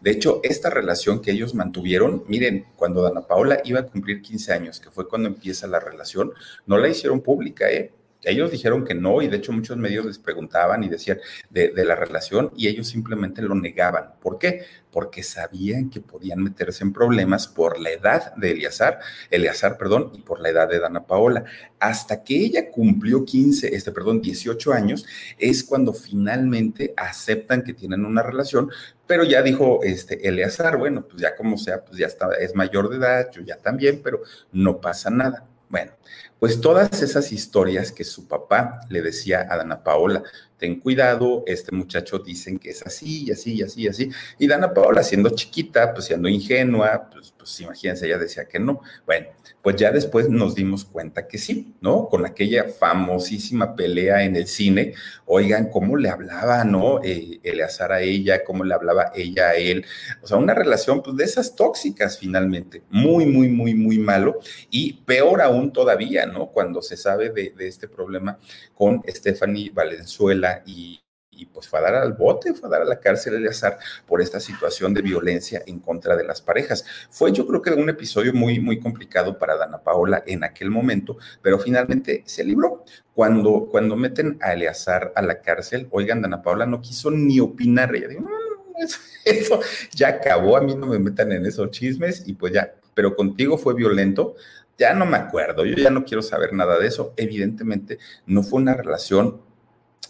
[0.00, 4.52] de hecho, esta relación que ellos mantuvieron, miren, cuando Dana Paola iba a cumplir 15
[4.52, 6.32] años, que fue cuando empieza la relación,
[6.66, 7.92] no la hicieron pública, ¿eh?
[8.22, 11.18] Ellos dijeron que no y de hecho muchos medios les preguntaban y decían
[11.50, 14.14] de, la relación y ellos simplemente lo negaban.
[14.20, 14.64] ¿Por qué?
[14.98, 18.98] Porque sabían que podían meterse en problemas por la edad de Eleazar,
[19.30, 21.44] Eleazar, perdón, y por la edad de Dana Paola.
[21.78, 25.06] Hasta que ella cumplió 15, este, perdón, 18 años,
[25.38, 28.72] es cuando finalmente aceptan que tienen una relación,
[29.06, 32.88] pero ya dijo este Eleazar, bueno, pues ya como sea, pues ya está, es mayor
[32.88, 35.46] de edad, yo ya también, pero no pasa nada.
[35.68, 35.92] Bueno,
[36.38, 40.22] pues todas esas historias que su papá le decía a Dana Paola,
[40.56, 44.10] ten cuidado, este muchacho dicen que es así y así y así y así.
[44.38, 48.82] Y Dana Paola, siendo chiquita, pues siendo ingenua, pues, pues imagínense, ella decía que no.
[49.06, 49.28] Bueno,
[49.62, 52.08] pues ya después nos dimos cuenta que sí, ¿no?
[52.08, 54.92] Con aquella famosísima pelea en el cine,
[55.24, 57.02] oigan cómo le hablaba, ¿no?
[57.02, 59.86] Eh, Eleazar a ella, cómo le hablaba ella a él.
[60.22, 64.38] O sea, una relación pues de esas tóxicas finalmente, muy, muy, muy, muy malo.
[64.70, 66.48] Y peor aún todavía, ¿no?
[66.48, 68.38] Cuando se sabe de, de este problema
[68.74, 71.00] con Stephanie Valenzuela y,
[71.38, 73.78] y pues fue a dar al bote, fue a dar a la cárcel de azar
[74.06, 76.84] por esta situación de violencia en contra de las parejas.
[77.10, 81.16] Fue yo creo que un episodio muy, muy complicado para Dana Paola en aquel momento,
[81.40, 82.84] pero finalmente se libró.
[83.14, 87.94] Cuando, cuando meten a Eleazar a la cárcel, oigan, Dana Paola no quiso ni opinar,
[87.94, 88.30] ella dijo, no,
[88.78, 89.60] eso, eso
[89.94, 93.58] ya acabó, a mí no me metan en esos chismes y pues ya, pero contigo
[93.58, 94.34] fue violento,
[94.78, 97.12] ya no me acuerdo, yo ya no quiero saber nada de eso.
[97.16, 99.42] Evidentemente, no fue una relación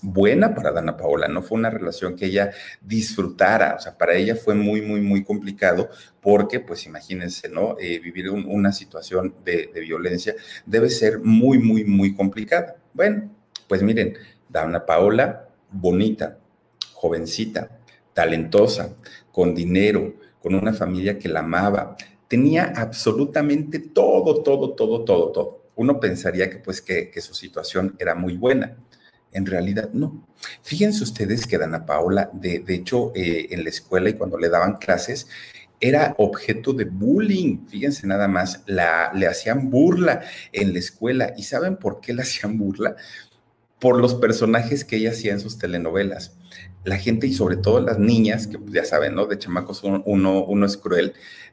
[0.03, 4.37] buena para Dana Paola, no fue una relación que ella disfrutara, o sea, para ella
[4.37, 5.89] fue muy, muy, muy complicado
[6.21, 7.77] porque, pues imagínense, ¿no?
[7.81, 10.35] Eh, vivir una situación de, violencia
[10.67, 12.77] debe ser muy, muy, muy complicada.
[12.93, 13.31] Bueno,
[13.69, 14.15] pues miren,
[14.49, 16.39] Dana Paola, bonita,
[16.93, 17.79] jovencita,
[18.13, 18.95] talentosa,
[19.33, 25.63] con dinero, con una familia que la amaba, tenía absolutamente todo, todo, todo, todo, todo.
[25.77, 28.77] Uno pensaría que pues que su situación era muy buena
[29.33, 30.27] en realidad, no.
[30.63, 34.49] Fíjense ustedes que Dana Paola, de, de hecho, eh, en la escuela y cuando le
[34.49, 35.29] daban clases,
[35.81, 37.67] era objeto de bullying.
[37.69, 41.35] Fíjense nada más, la, le hacían burla en la escuela.
[41.37, 42.97] ¿Y saben por qué le hacían burla?
[43.79, 46.37] Por los personajes que ella hacía en sus telenovelas.
[46.85, 49.27] La gente y sobre todo las niñas, que ya saben, ¿no?
[49.27, 51.13] De chamacos uno, uno es cruel,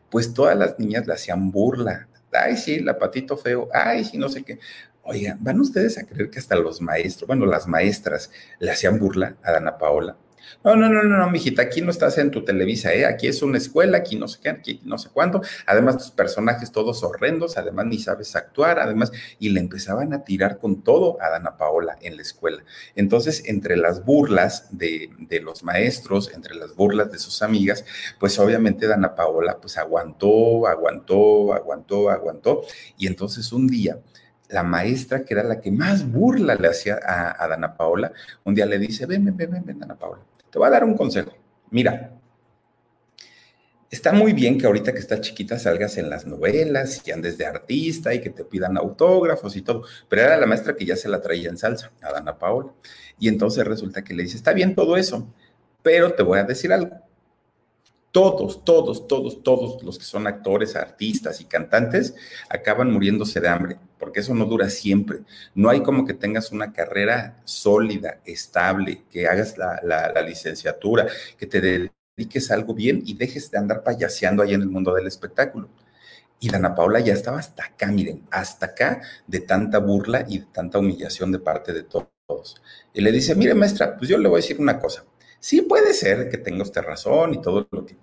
[0.10, 2.08] pues todas las niñas le hacían burla.
[2.32, 4.60] Ay, sí, la patito feo, ay, sí, no sé qué.
[5.08, 9.38] Oigan, ¿van ustedes a creer que hasta los maestros, bueno, las maestras le hacían burla
[9.44, 10.18] a Dana Paola?
[10.64, 13.06] No, no, no, no, no, mijita, aquí no estás en tu Televisa, ¿eh?
[13.06, 15.42] Aquí es una escuela, aquí no sé qué, aquí no sé cuánto.
[15.68, 20.58] Además, tus personajes todos horrendos, además ni sabes actuar, además, y le empezaban a tirar
[20.58, 22.64] con todo a Dana Paola en la escuela.
[22.96, 27.86] Entonces, entre las burlas de, de los maestros, entre las burlas de sus amigas,
[28.20, 32.62] pues obviamente Dana Paola, pues aguantó, aguantó, aguantó, aguantó.
[32.98, 34.00] Y entonces un día
[34.50, 38.12] la maestra, que era la que más burla le hacía a, Dana Paola,
[38.44, 40.96] un día le dice, ven, ven, ven, ven, Dana Paola, te voy a dar un
[40.96, 41.32] consejo.
[41.72, 42.12] Mira,
[43.90, 47.46] está muy bien que ahorita que estás chiquita salgas en las novelas y andes de
[47.46, 51.10] artista y que te pidan autógrafos y todo, pero era la maestra que ya se
[51.10, 52.72] la traía en salsa, a Dana Paola.
[53.20, 55.28] Y entonces resulta que le dice, está bien todo eso,
[55.82, 57.05] pero te voy a decir algo
[58.16, 62.16] todos, todos, todos, todos los que son actores, artistas y cantantes
[62.48, 65.20] acaban muriéndose de hambre, porque eso no dura siempre.
[65.54, 71.60] No hay como que tengas una carrera sólida, estable, que hagas la, licenciatura, que te
[71.60, 75.68] dediques a algo bien y dejes de andar payaseando ahí en el mundo del espectáculo.
[76.40, 80.46] Y Dana Paula ya estaba hasta acá, miren, hasta acá de tanta burla y de
[80.54, 82.62] tanta humillación de parte de todos.
[82.94, 85.04] Y le dice, mire maestra, pues yo le voy a decir una cosa
[85.46, 87.96] sí puede ser que tenga usted razón y todo lo que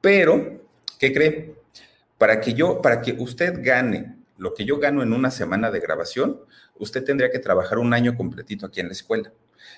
[0.00, 0.60] Pero,
[0.96, 1.56] ¿qué cree?
[2.16, 5.80] Para que yo, para que usted gane lo que yo gano en una semana de
[5.80, 6.40] grabación,
[6.76, 9.32] usted tendría que trabajar un año completito aquí en la escuela.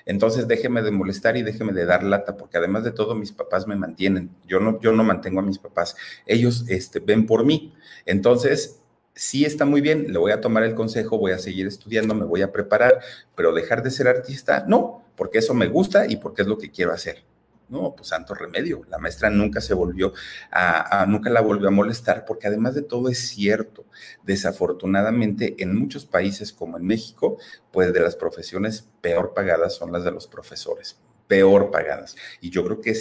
[0.05, 3.67] Entonces déjeme de molestar y déjeme de dar lata, porque además de todo mis papás
[3.67, 4.29] me mantienen.
[4.47, 5.97] Yo no, yo no mantengo a mis papás.
[6.27, 7.75] Ellos este, ven por mí.
[8.05, 8.83] Entonces,
[9.15, 12.27] sí está muy bien, le voy a tomar el consejo, voy a seguir estudiando, me
[12.27, 13.01] voy a preparar,
[13.35, 16.71] pero dejar de ser artista, no, porque eso me gusta y porque es lo que
[16.71, 17.23] quiero hacer.
[17.69, 18.87] No, pues santo remedio.
[18.89, 20.15] La maestra nunca se volvió
[20.51, 23.85] a, nunca la volvió a molestar, porque además de todo es cierto.
[24.23, 27.37] Desafortunadamente, en muchos países como en México,
[27.71, 30.97] pues de las profesiones peor pagadas son las de los profesores
[31.31, 32.17] peor pagadas.
[32.41, 32.93] Y yo creo que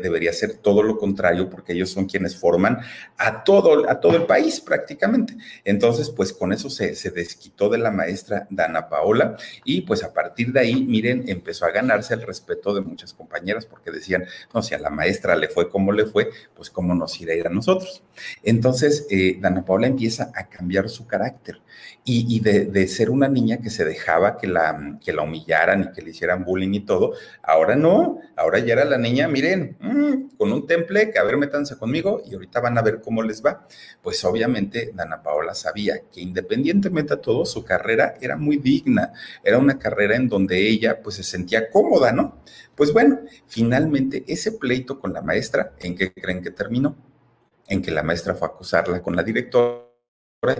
[0.00, 2.78] debería ser todo lo contrario porque ellos son quienes forman
[3.18, 5.36] a todo, a todo el país prácticamente.
[5.66, 10.14] Entonces, pues con eso se, se desquitó de la maestra Dana Paola y pues a
[10.14, 14.62] partir de ahí, miren, empezó a ganarse el respeto de muchas compañeras porque decían, no,
[14.62, 17.46] si a la maestra le fue como le fue, pues cómo nos irá a ir
[17.46, 18.02] a nosotros.
[18.42, 21.60] Entonces, eh, Dana Paola empieza a cambiar su carácter
[22.06, 26.02] y, de, ser una niña que se dejaba que la, que la humillaran y que
[26.02, 30.52] le hicieran bullying y todo, ahora no, ahora ya era la niña, miren, mm, con
[30.52, 33.66] un temple, que a ver, métanse conmigo y ahorita van a ver cómo les va.
[34.02, 39.58] Pues obviamente Dana Paola sabía que independientemente de todo, su carrera era muy digna, era
[39.58, 42.42] una carrera en donde ella pues se sentía cómoda, ¿no?
[42.74, 46.96] Pues bueno, finalmente ese pleito con la maestra, ¿en qué creen que terminó?
[47.68, 49.83] En que la maestra fue a acusarla con la directora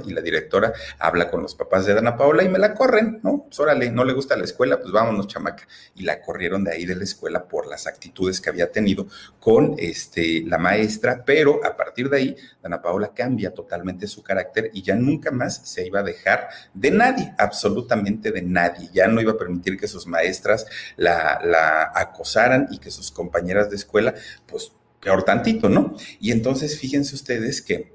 [0.04, 3.44] y la directora habla con los papás de Dana Paola y me la corren, ¿no?
[3.44, 5.66] Pues órale, no le gusta la escuela, pues vámonos, chamaca.
[5.94, 9.06] Y la corrieron de ahí de la escuela por las actitudes que había tenido
[9.38, 14.70] con este, la maestra, pero a partir de ahí, Dana Paola cambia totalmente su carácter
[14.72, 18.88] y ya nunca más se iba a dejar de nadie, absolutamente de nadie.
[18.92, 20.66] Ya no iba a permitir que sus maestras
[20.96, 24.14] la, la acosaran y que sus compañeras de escuela,
[24.46, 24.72] pues
[25.04, 25.94] peor tantito, ¿no?
[26.18, 27.94] Y entonces fíjense ustedes que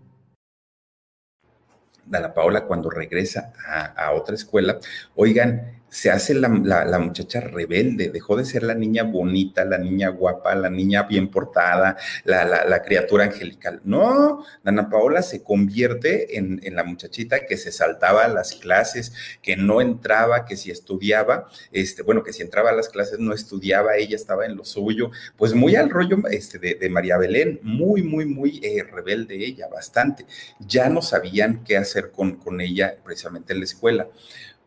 [2.11, 4.77] Dana Paola cuando regresa a, otra escuela,
[5.15, 6.47] oigan, se hace la,
[6.99, 11.97] muchacha rebelde, dejó de ser la niña bonita, la niña guapa, la niña bien portada,
[12.23, 13.81] la, criatura angelical.
[13.83, 19.57] No, Dana Paola se convierte en, la muchachita que se saltaba a las clases, que
[19.57, 23.97] no entraba, que si estudiaba, este, bueno, que si entraba a las clases no estudiaba,
[23.97, 28.25] ella estaba en lo suyo, pues muy al rollo este, de, María Belén, muy, muy,
[28.25, 30.25] muy eh, rebelde ella, bastante.
[30.59, 34.07] Ya no sabían qué hacer con, con ella precisamente en la escuela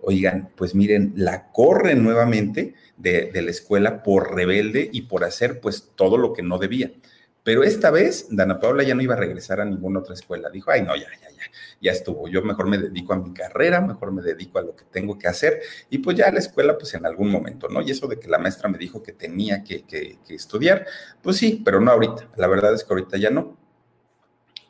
[0.06, 5.92] oigan, pues miren, la corren nuevamente de, la escuela por rebelde y por hacer pues
[5.94, 6.92] todo lo que no debía.
[7.42, 10.48] Pero esta vez, Dana Paula ya no iba a regresar a ninguna otra escuela.
[10.48, 11.42] Dijo, ay, no, ya, ya, ya,
[11.80, 12.26] ya estuvo.
[12.26, 15.28] Yo mejor me dedico a mi carrera, mejor me dedico a lo que tengo que
[15.28, 15.60] hacer.
[15.90, 17.82] Y pues ya la escuela, pues en algún momento, ¿no?
[17.82, 20.86] Y eso de que la maestra me dijo que tenía que, que estudiar,
[21.22, 22.30] pues sí, pero no ahorita.
[22.36, 23.63] La verdad es que ahorita ya no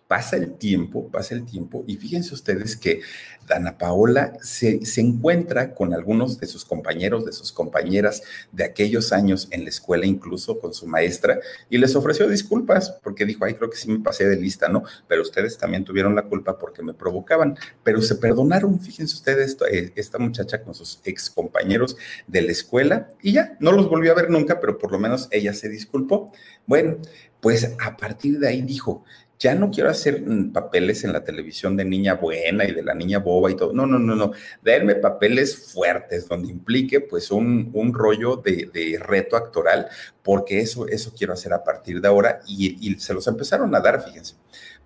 [0.08, 3.00] pasa el tiempo, pasa el tiempo, y fíjense ustedes que
[3.46, 9.48] Dana Paola se, encuentra con algunos de sus compañeros, de sus compañeras de aquellos años
[9.50, 13.70] en la escuela, incluso con su maestra, y les ofreció disculpas porque dijo, ay, creo
[13.70, 14.84] que sí me pasé de lista, ¿no?
[15.08, 19.92] Pero ustedes también tuvieron la culpa porque me provocaban, pero se perdonaron, fíjense ustedes, eh,
[19.96, 24.16] esta muchacha con sus ex compañeros de la escuela, y ya, no los volvió a
[24.16, 26.32] ver nunca, pero por lo menos ella se disculpó.
[26.66, 26.98] Bueno,
[27.44, 29.04] pues a partir de ahí dijo,
[29.38, 32.94] ya no quiero hacer mm, papeles en la televisión de niña buena y de la
[32.94, 33.72] niña boba y todo.
[33.72, 34.32] No, no, no, no.
[34.62, 39.88] Darme papeles fuertes donde implique pues un, rollo de, reto actoral,
[40.22, 43.80] porque eso, eso quiero hacer a partir de ahora y, y se los empezaron a
[43.80, 44.34] dar, fíjense.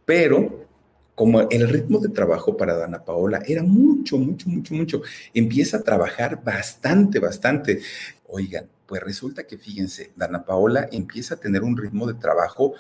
[0.04, 0.66] Pero
[1.14, 5.02] como el ritmo de trabajo para Dana Paola era mucho, mucho, mucho, mucho,
[5.34, 7.80] empieza a trabajar bastante, bastante.
[8.28, 12.74] Oigan, pues resulta que fíjense, Dana Paola empieza a tener un ritmo de trabajo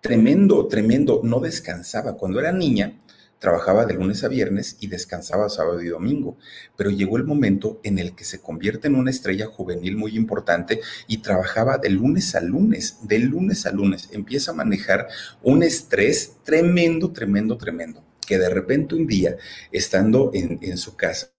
[0.00, 2.16] tremendo, tremendo, no descansaba.
[2.16, 2.94] Cuando era niña,
[3.38, 6.36] trabajaba de lunes a viernes y descansaba sábado y domingo,
[6.76, 10.80] pero llegó el momento en el que se convierte en una estrella juvenil muy importante
[11.06, 14.08] y trabajaba de lunes a lunes, de lunes a lunes.
[14.12, 15.08] Empieza a manejar
[15.42, 19.36] un estrés tremendo, tremendo, tremendo, que de repente un día,
[19.72, 21.30] estando en, en su casa,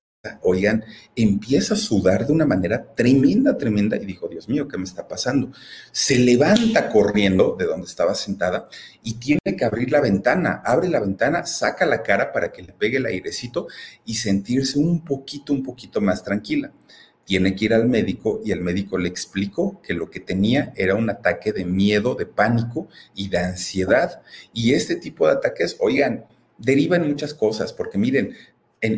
[0.41, 0.83] oigan,
[1.15, 5.07] empieza a sudar de una manera tremenda, tremenda, y dijo, Dios mío, ¿qué me está
[5.07, 5.51] pasando?
[5.93, 8.67] Se levanta corriendo de donde estaba sentada
[9.01, 12.73] y tiene que abrir la ventana, abre la ventana, saca la cara para que le
[12.73, 13.67] pegue el airecito
[14.03, 16.73] y sentirse un poquito, un poquito más tranquila.
[17.23, 20.95] Tiene que ir al médico y el médico le explicó que lo que tenía era
[20.95, 24.21] un ataque de miedo, de pánico y de ansiedad.
[24.51, 26.25] Y este tipo de ataques, oigan,
[26.57, 28.35] derivan muchas cosas, porque miren,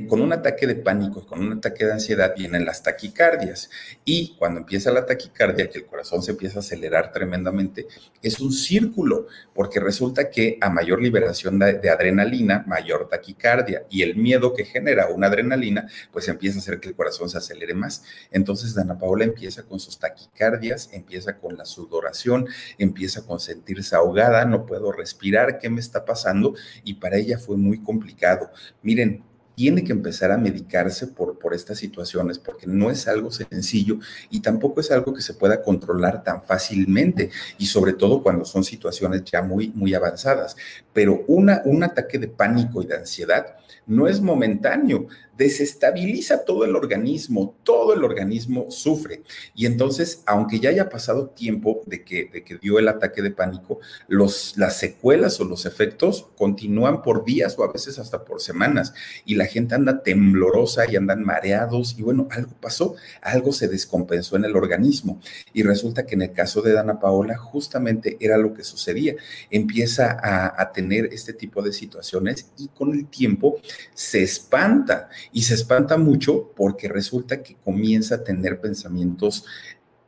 [0.07, 3.69] con un ataque de pánico con un ataque de ansiedad vienen las taquicardias.
[4.05, 7.87] Y cuando empieza la taquicardia, que el corazón se empieza a acelerar tremendamente,
[8.21, 13.85] es un círculo, porque resulta que a mayor liberación de, adrenalina, mayor taquicardia.
[13.89, 17.39] Y el miedo que genera una adrenalina, pues empieza a hacer que el corazón se
[17.39, 18.03] acelere más.
[18.31, 24.45] Entonces, Dana Paola empieza con sus taquicardias, empieza con la sudoración, empieza con sentirse ahogada,
[24.45, 26.53] no puedo respirar, ¿qué me está pasando?
[26.83, 28.51] Y para ella fue muy complicado.
[28.83, 29.23] Miren,
[29.55, 33.99] tiene que empezar a medicarse por, por estas situaciones, porque no es algo sencillo
[34.29, 38.63] y tampoco es algo que se pueda controlar tan fácilmente, y sobre todo cuando son
[38.63, 40.55] situaciones ya muy, muy avanzadas.
[40.93, 43.55] Pero una, un ataque de pánico y de ansiedad
[43.91, 49.23] no es momentáneo, desestabiliza todo el organismo, todo el organismo sufre.
[49.55, 53.31] Y entonces, aunque ya haya pasado tiempo de que, de que dio el ataque de
[53.31, 58.39] pánico, los, las secuelas o los efectos continúan por días o a veces hasta por
[58.39, 58.93] semanas.
[59.25, 64.35] Y la gente anda temblorosa y andan mareados y bueno, algo pasó, algo se descompensó
[64.35, 65.19] en el organismo.
[65.53, 69.15] Y resulta que en el caso de Dana Paola justamente era lo que sucedía.
[69.49, 73.59] Empieza a, a tener este tipo de situaciones y con el tiempo
[73.93, 79.45] se espanta y se espanta mucho porque resulta que comienza a tener pensamientos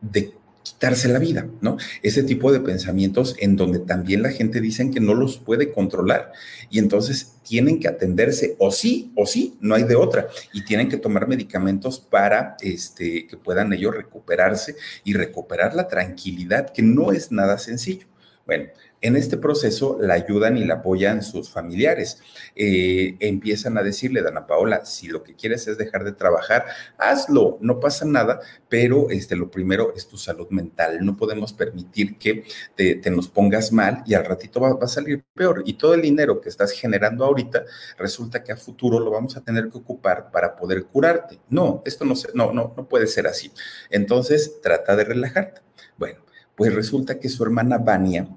[0.02, 1.78] de quitarse la vida, ¿no?
[2.02, 6.32] Ese tipo de pensamientos en donde también la gente dice que no los puede controlar
[6.70, 10.90] y entonces tienen que atenderse o sí o sí, no hay de otra y tienen
[10.90, 17.12] que tomar medicamentos para este que puedan ellos recuperarse y recuperar la tranquilidad que no
[17.12, 18.08] es nada sencillo.
[18.46, 18.66] Bueno,
[19.04, 22.22] en este proceso la ayudan y la apoyan sus familiares.
[22.56, 26.66] Eh, empiezan a decirle, Dana Paola, si lo que quieres es dejar de trabajar,
[26.98, 28.40] hazlo, no pasa nada,
[28.70, 31.06] pero este, lo primero es tu salud mental.
[31.06, 32.46] No podemos permitir que
[32.76, 35.64] te, nos pongas mal y al ratito va, a salir peor.
[35.66, 37.66] Y todo el dinero que estás generando ahorita,
[37.98, 41.42] resulta que a futuro lo vamos a tener que ocupar para poder curarte.
[41.50, 43.52] No, esto no, no, no, no puede ser así.
[43.90, 45.62] Entonces, trata de relajarte.
[45.98, 46.22] Bueno,
[46.56, 48.30] pues resulta que su hermana Vania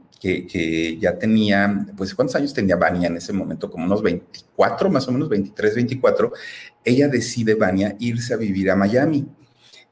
[0.46, 3.70] que, ya tenía, pues ¿cuántos años tenía Vania en ese momento?
[3.70, 6.32] Como unos 24, más o menos 23, 24.
[6.84, 9.26] Ella decide, Vania, irse a vivir a Miami.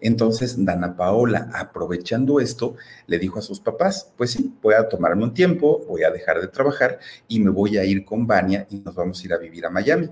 [0.00, 2.76] Entonces, Dana Paola, aprovechando esto,
[3.06, 6.40] le dijo a sus papás, pues sí, voy a tomarme un tiempo, voy a dejar
[6.40, 9.38] de trabajar y me voy a ir con Vania y nos vamos a ir a
[9.38, 10.10] vivir a Miami.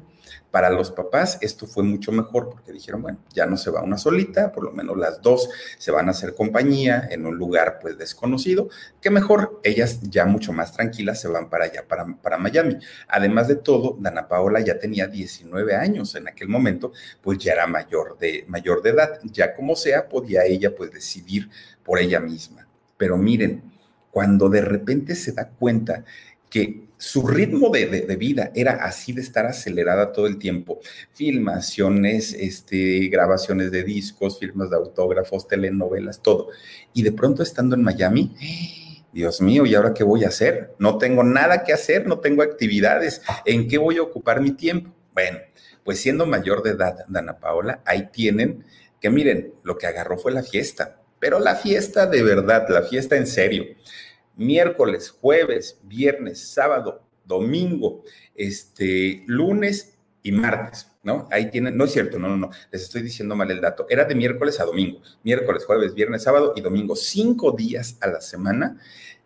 [0.51, 3.97] Para los papás esto fue mucho mejor porque dijeron, bueno, ya no se va una
[3.97, 7.97] solita, por lo menos las dos se van a hacer compañía en un lugar pues
[7.97, 8.69] desconocido,
[9.01, 12.77] que mejor ellas ya mucho más tranquilas se van para allá, para, para Miami.
[13.09, 17.67] Además de todo, Dana Paola ya tenía 19 años en aquel momento, pues ya era
[17.67, 21.49] mayor de, mayor de edad, ya como sea, podía ella pues decidir
[21.83, 22.67] por ella misma.
[22.97, 23.73] Pero miren,
[24.11, 26.05] cuando de repente se da cuenta
[26.51, 30.79] que su ritmo de, vida era así de estar acelerada todo el tiempo.
[31.13, 36.51] Filmaciones, este, grabaciones de discos, firmas de autógrafos, telenovelas, todo.
[36.95, 38.37] Y de pronto estando en Miami,
[39.13, 40.77] Dios mío, ¿y ahora qué voy a hacer?
[40.79, 43.21] No tengo nada que hacer, no tengo actividades.
[43.47, 44.95] ¿En qué voy a ocupar mi tiempo?
[45.13, 45.41] Bueno,
[45.83, 48.65] pues siendo mayor de edad, Dana Paola, ahí tienen
[49.01, 53.17] que miren, lo que agarró fue la fiesta, pero la fiesta de verdad, la fiesta
[53.17, 53.65] en serio
[54.37, 58.03] miércoles, jueves, viernes, sábado, domingo,
[58.35, 61.29] este, lunes y martes, ¿no?
[61.31, 64.05] Ahí tienen, no es cierto, no, no, no, les estoy diciendo mal el dato, era
[64.05, 68.79] de miércoles a domingo, miércoles, jueves, viernes, sábado y domingo, cinco días a la semana.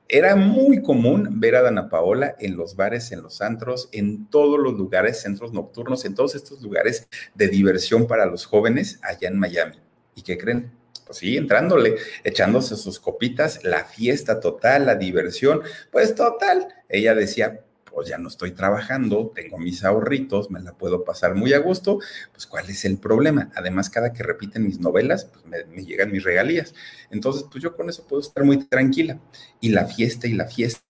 [0.09, 4.57] Era muy común ver a Dana Paola en los bares, en los antros, en todos
[4.61, 9.37] los lugares, centros nocturnos, en todos estos lugares de diversión para los jóvenes allá en
[9.37, 9.81] Miami.
[10.15, 10.71] ¿Y qué creen?
[11.07, 16.69] Pues sí, entrándole, echándose sus copitas, la fiesta total, la diversión, pues total.
[16.89, 17.61] Ella decía,
[17.97, 21.99] pues ya no estoy trabajando, tengo mis ahorritos, me la puedo pasar muy a gusto,
[22.31, 23.51] pues ¿cuál es el problema?
[23.55, 26.75] Además, cada que repiten mis novelas, pues me, llegan mis regalías.
[27.11, 29.19] Entonces, pues yo con eso puedo estar muy tranquila.
[29.61, 30.83] Y la fiesta y la fiesta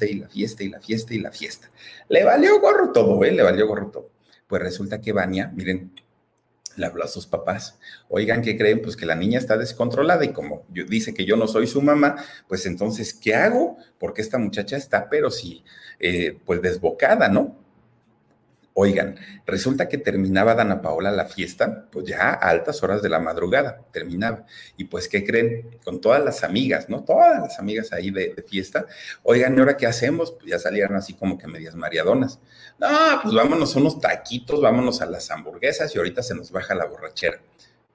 [0.00, 1.70] y la fiesta y la fiesta y la fiesta.
[2.08, 3.32] Le valió gorro todo, ¿eh?
[3.32, 4.10] Le valió gorro todo.
[4.46, 5.92] Pues resulta que Vania, miren,
[6.76, 7.78] le habló a sus papás.
[8.08, 8.82] Oigan, ¿qué creen?
[8.82, 11.82] Pues que la niña está descontrolada y como yo, dice que yo no soy su
[11.82, 12.16] mamá,
[12.48, 13.76] pues entonces, ¿qué hago?
[13.98, 15.64] Porque esta muchacha está, pero sí,
[15.98, 17.65] eh, pues desbocada, ¿no?
[18.78, 19.16] Oigan,
[19.46, 23.80] resulta que terminaba Dana Paola la fiesta, pues ya a altas horas de la madrugada
[23.90, 24.44] terminaba.
[24.76, 25.78] Y pues, ¿qué creen?
[25.82, 27.02] Con todas las amigas, ¿no?
[27.02, 28.84] Todas las amigas ahí de, fiesta.
[29.22, 30.32] Oigan, ¿y ahora qué hacemos?
[30.32, 32.38] Pues ya salieron así como que medias mariadonas.
[32.78, 32.88] No,
[33.22, 36.84] pues vámonos a unos taquitos, vámonos a las hamburguesas y ahorita se nos baja la
[36.84, 37.40] borrachera.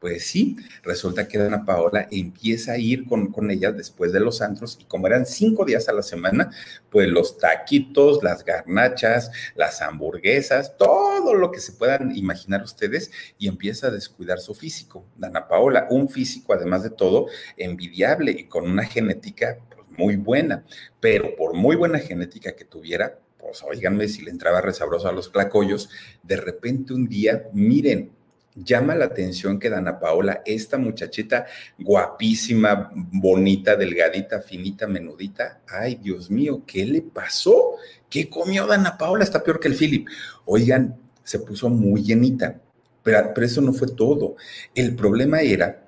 [0.02, 4.42] Pues sí, resulta que Dana Paola empieza a ir con, con ella después de los
[4.42, 6.50] antros y como eran cinco días a la semana,
[6.90, 13.48] pues los taquitos, las garnachas, las hamburguesas, todo lo que se puedan imaginar ustedes y
[13.48, 15.06] empieza a descuidar su físico.
[15.18, 20.66] Dana Paola, un físico además de todo envidiable y con una genética pues, muy buena,
[21.00, 25.30] pero por muy buena genética que tuviera, pues oíganme si le entraba resabroso a los
[25.30, 25.92] clacollos,
[26.24, 28.20] de repente un día, miren,
[28.56, 31.46] llama la atención que Dana Paola, esta muchachita
[31.78, 37.76] guapísima, bonita, delgadita, finita, menudita, ay Dios mío, ¿qué le pasó?
[38.10, 39.24] ¿Qué comió Dana Paola?
[39.24, 40.08] Está peor que el Philip.
[40.46, 42.60] Oigan, se puso muy llenita,
[43.04, 44.36] pero, pero eso no fue todo.
[44.76, 45.88] El problema era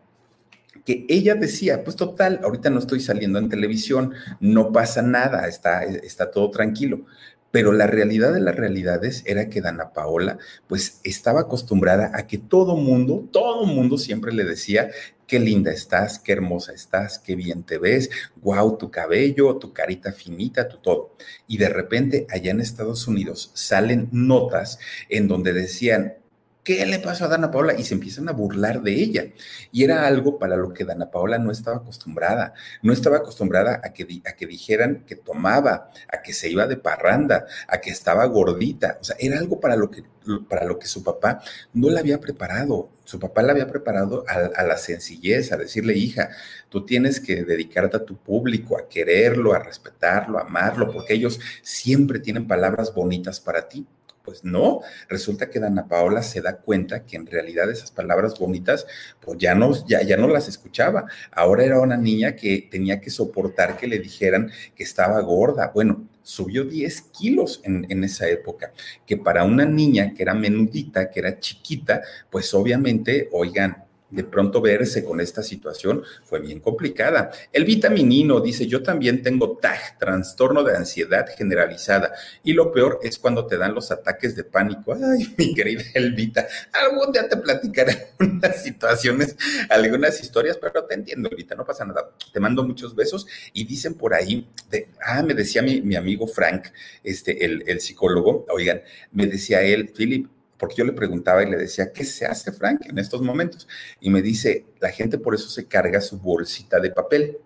[0.86, 5.84] que ella decía, pues total, ahorita no estoy saliendo en televisión, no pasa nada, está,
[5.84, 7.06] está todo tranquilo.
[7.54, 12.40] Pero la realidad de las realidades era que Dana Paola, pues estaba acostumbrada a que
[12.40, 14.90] todo mundo, todo mundo siempre le decía
[15.28, 18.10] qué linda estás, qué hermosa estás, qué bien te ves,
[18.42, 21.16] wow, tu cabello, tu carita finita, tu todo.
[21.48, 24.80] Y de repente allá en Estados Unidos salen notas
[25.10, 26.16] en donde decían,
[26.64, 27.74] ¿qué le pasó a Dana Paola?
[27.78, 29.26] Y se empiezan a burlar de ella.
[29.72, 32.54] Y era algo para lo que Dana Paola no estaba acostumbrada.
[32.82, 36.78] No estaba acostumbrada a que, a que dijeran que tomaba, a que se iba de
[36.78, 38.98] parranda, a que estaba gordita.
[39.02, 40.04] O sea, era algo para lo que,
[40.50, 41.42] para lo que su papá
[41.74, 42.90] no la había preparado.
[43.04, 46.30] Su papá la había preparado a, a la sencillez, a decirle, hija,
[46.70, 51.40] tú tienes que dedicarte a tu público, a quererlo, a respetarlo, a amarlo, porque ellos
[51.62, 53.86] siempre tienen palabras bonitas para ti.
[54.24, 58.88] Pues no, resulta que Dana Paola se da cuenta que en realidad esas palabras bonitas,
[59.20, 61.06] pues ya no, ya, ya no las escuchaba.
[61.30, 65.72] Ahora era una niña que tenía que soportar que le dijeran que estaba gorda.
[65.74, 68.72] Bueno, subió 10 kilos en, en, esa época,
[69.06, 72.02] que para una niña que era menudita, que era chiquita,
[72.32, 73.84] pues obviamente, oigan,
[74.14, 77.32] de pronto verse con esta situación fue bien complicada.
[77.52, 83.18] El vitaminino dice, yo también tengo TAG, trastorno de ansiedad generalizada, y lo peor es
[83.18, 84.94] cuando te dan los ataques de pánico.
[84.94, 89.36] Ay, mi querida Elvita, algún día te platicaré unas situaciones,
[89.70, 92.12] algunas historias, pero te entiendo, Elvita, no pasa nada.
[92.32, 96.28] Te mando muchos besos y dicen por ahí, de, ah, me decía mi, mi amigo
[96.28, 96.68] Frank,
[97.04, 100.28] este, el, el psicólogo, oigan, me decía él, Philip,
[100.58, 103.68] porque yo le preguntaba y le decía, ¿qué se hace, Frank, en estos momentos?
[104.00, 107.40] Y me dice, la gente por eso se carga su bolsita de papel,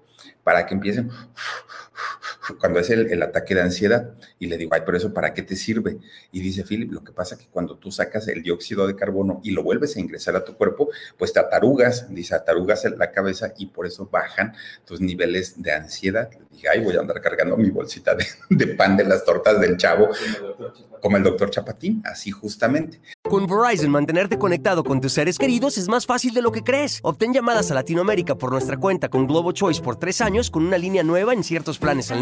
[0.43, 1.11] para que empiecen
[2.59, 4.11] cuando es el, ataque de ansiedad.
[4.39, 5.97] Y le digo, ay, pero eso para qué te sirve?
[6.31, 9.41] Y dice Philip, lo que pasa es que cuando tú sacas el dióxido de carbono
[9.43, 13.53] y lo vuelves a ingresar a tu cuerpo, pues te atarugas, dice, atarugas la cabeza
[13.57, 14.53] y por eso bajan
[14.85, 16.29] tus niveles de ansiedad.
[16.31, 19.59] Le dije, ay, voy a andar cargando mi bolsita de, de pan de las tortas
[19.59, 20.09] del chavo,
[21.01, 22.99] como el doctor Chapatín, así justamente.
[23.23, 26.99] Con Verizon, mantenerte conectado con tus seres queridos es más fácil de lo que crees.
[27.03, 30.77] Obtén llamadas a Latinoamérica por nuestra cuenta con Globo Choice por tres años con una
[30.77, 32.21] línea nueva en ciertos planes al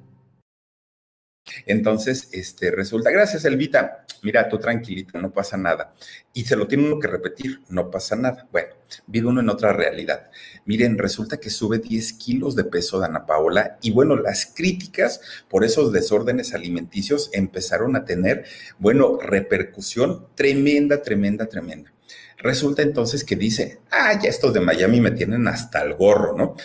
[1.65, 5.93] Entonces, este, resulta, gracias Elvita, mira, tú tranquilita, no pasa nada.
[6.33, 8.47] Y se lo tiene uno que repetir, no pasa nada.
[8.51, 8.73] Bueno,
[9.07, 10.29] vive uno en otra realidad.
[10.65, 15.63] Miren, resulta que sube 10 kilos de peso Dana Paola y bueno, las críticas por
[15.63, 18.45] esos desórdenes alimenticios empezaron a tener,
[18.79, 21.91] bueno, repercusión tremenda, tremenda, tremenda.
[22.41, 26.55] Resulta entonces que dice, ah, ya estos de Miami me tienen hasta el gorro, ¿no?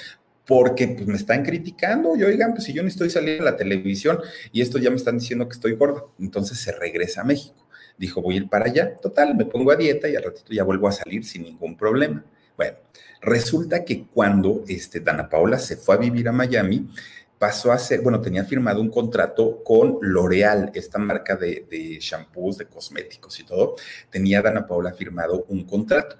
[0.47, 3.57] Porque pues, me están criticando y oigan, pues si yo no estoy saliendo a la
[3.57, 4.21] televisión
[4.53, 7.67] y esto ya me están diciendo que estoy gorda, entonces se regresa a México.
[7.99, 10.65] Dijo, voy a ir para allá, total, me pongo a dieta y al ratito ya
[10.65, 12.25] vuelvo a salir sin ningún problema.
[12.57, 12.77] Bueno,
[13.21, 16.89] resulta que cuando este, Dana Paola se fue a vivir a Miami,
[17.39, 22.67] pasó a ser, bueno, tenía firmado un contrato con L'Oreal, esta marca de, shampoos, de
[22.67, 23.77] cosméticos y todo,
[24.11, 26.17] tenía Dana Paola firmado un contrato.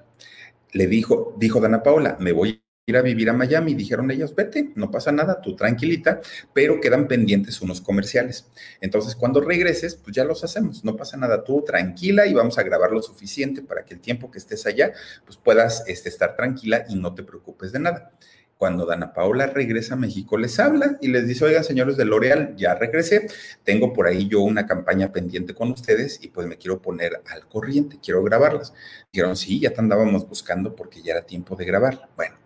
[0.73, 3.75] Le dijo, dijo Dana Paola, me voy ir a vivir a Miami.
[3.75, 6.21] Dijeron ellos, vete, no pasa nada, tú tranquilita,
[6.53, 8.47] pero quedan pendientes unos comerciales.
[8.81, 12.63] Entonces, cuando regreses, pues ya los hacemos, no pasa nada, tú tranquila y vamos a
[12.63, 14.93] grabar lo suficiente para que el tiempo que estés allá,
[15.25, 18.13] pues puedas este, estar tranquila y no te preocupes de nada.
[18.57, 22.55] Cuando Dana Paola regresa a México, les habla y les dice, oigan, señores de L'Oreal,
[22.57, 23.27] ya regresé,
[23.65, 27.49] tengo por ahí yo una campaña pendiente con ustedes y pues me quiero poner al
[27.49, 28.73] corriente, quiero grabarlas.
[29.13, 32.09] Dijeron, sí, ya te andábamos buscando porque ya era tiempo de grabarla.
[32.17, 32.37] Bueno,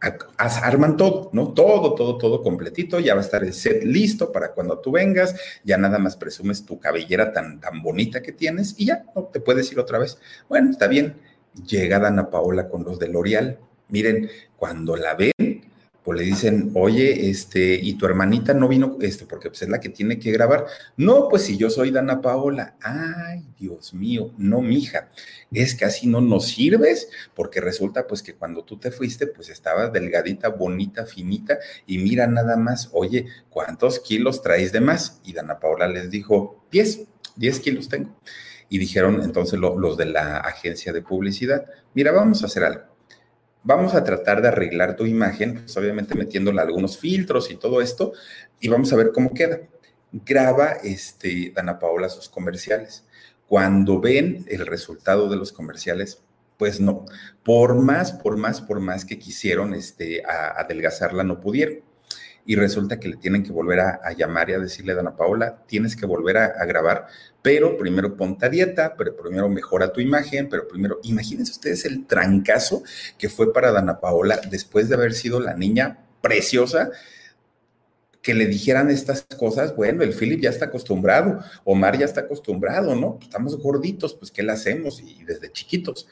[0.00, 1.52] arman todo, ¿no?
[1.52, 5.34] Todo, todo, todo completito, ya va a estar el set listo para cuando tú vengas,
[5.64, 9.40] ya nada más presumes tu cabellera tan, tan bonita que tienes y ya, no te
[9.40, 10.18] puedes ir otra vez.
[10.48, 11.16] Bueno, está bien.
[11.66, 13.58] Llega Dana Paola con los de L'Oreal.
[13.88, 15.32] Miren, cuando la ven,
[16.12, 19.88] le dicen, oye, este, y tu hermanita no vino, este, porque pues, es la que
[19.88, 20.66] tiene que grabar.
[20.96, 25.10] No, pues si yo soy Dana Paola, ay, Dios mío, no, mija,
[25.52, 29.48] es que así no nos sirves, porque resulta pues que cuando tú te fuiste, pues
[29.48, 35.20] estaba delgadita, bonita, finita, y mira nada más, oye, ¿cuántos kilos traes de más?
[35.24, 37.02] Y Dana Paola les dijo, 10,
[37.36, 38.16] 10 kilos tengo.
[38.68, 42.97] Y dijeron entonces los de la agencia de publicidad, mira, vamos a hacer algo
[43.68, 48.14] vamos a tratar de arreglar tu imagen, pues obviamente metiéndole algunos filtros y todo esto,
[48.60, 49.60] y vamos a ver cómo queda.
[50.10, 53.04] Graba este, Dana Paola sus comerciales.
[53.46, 56.22] Cuando ven el resultado de los comerciales,
[56.56, 57.04] pues no.
[57.42, 61.82] Por más, por más, por más que quisieron este, adelgazarla, no pudieron
[62.48, 65.64] y resulta que le tienen que volver a, llamar y a decirle a Dana Paola,
[65.66, 67.06] tienes que volver a, grabar,
[67.42, 72.06] pero primero ponte a dieta, pero primero mejora tu imagen, pero primero, imagínense ustedes el
[72.06, 72.82] trancazo
[73.18, 76.90] que fue para Dana Paola después de haber sido la niña preciosa
[78.22, 82.94] que le dijeran estas cosas, bueno, el Philip ya está acostumbrado, Omar ya está acostumbrado,
[82.94, 83.16] ¿no?
[83.16, 85.02] Pues estamos gorditos, pues ¿qué le hacemos?
[85.02, 86.08] Y desde chiquitos.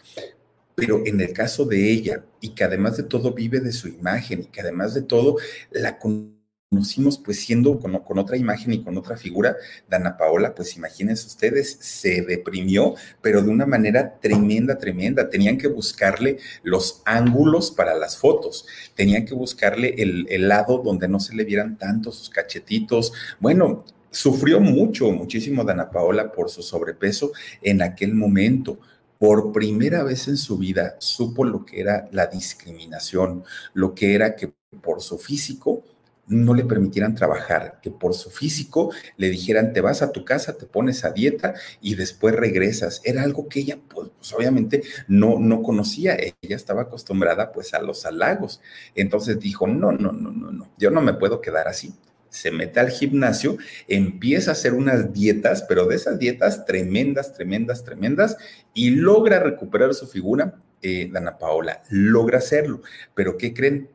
[0.76, 4.42] Pero en el caso de ella, y que además de todo vive de su imagen,
[4.42, 5.36] y que además de todo
[5.70, 9.56] la conocimos pues siendo con, otra imagen y con otra figura,
[9.88, 15.30] Dana Paola, pues imagínense ustedes, se deprimió, pero de una manera tremenda, tremenda.
[15.30, 21.20] Tenían que buscarle los ángulos para las fotos, tenían que buscarle el lado donde no
[21.20, 23.14] se le vieran tanto sus cachetitos.
[23.40, 28.78] Bueno, sufrió mucho, muchísimo Dana Paola por su sobrepeso en aquel momento
[29.18, 33.44] por primera vez en su vida supo lo que era la discriminación,
[33.74, 34.52] lo que era que
[34.82, 35.82] por su físico
[36.28, 40.56] no le permitieran trabajar, que por su físico le dijeran, te vas a tu casa,
[40.56, 43.00] te pones a dieta y después regresas.
[43.04, 46.16] Era algo que ella, pues, pues obviamente no, no conocía.
[46.16, 48.60] Ella estaba acostumbrada pues a los halagos.
[48.94, 51.94] Entonces dijo, no, no, no, no, no, yo no me puedo quedar así
[52.28, 53.56] se mete al gimnasio,
[53.88, 58.36] empieza a hacer unas dietas, pero de esas dietas tremendas, tremendas, tremendas,
[58.74, 62.82] y logra recuperar su figura, eh, Dana Paola, logra hacerlo.
[63.14, 63.90] Pero ¿qué creen?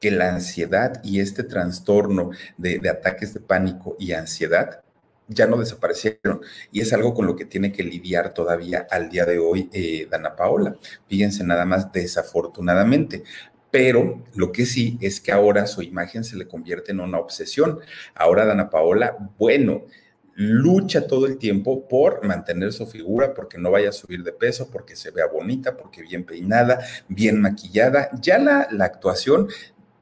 [0.00, 4.82] Que la ansiedad y este trastorno de, ataques de pánico y ansiedad
[5.28, 6.40] ya no desaparecieron
[6.72, 10.08] y es algo con lo que tiene que lidiar todavía al día de hoy eh,
[10.10, 10.76] Dana Paola.
[11.06, 13.22] Fíjense nada más desafortunadamente
[13.70, 17.80] pero lo que sí es que ahora su imagen se le convierte en una obsesión.
[18.14, 19.84] Ahora Dana Paola, bueno,
[20.34, 24.70] lucha todo el tiempo por mantener su figura, porque no vaya a subir de peso,
[24.70, 28.10] porque se vea bonita, porque bien peinada, bien maquillada.
[28.20, 29.48] Ya la, la actuación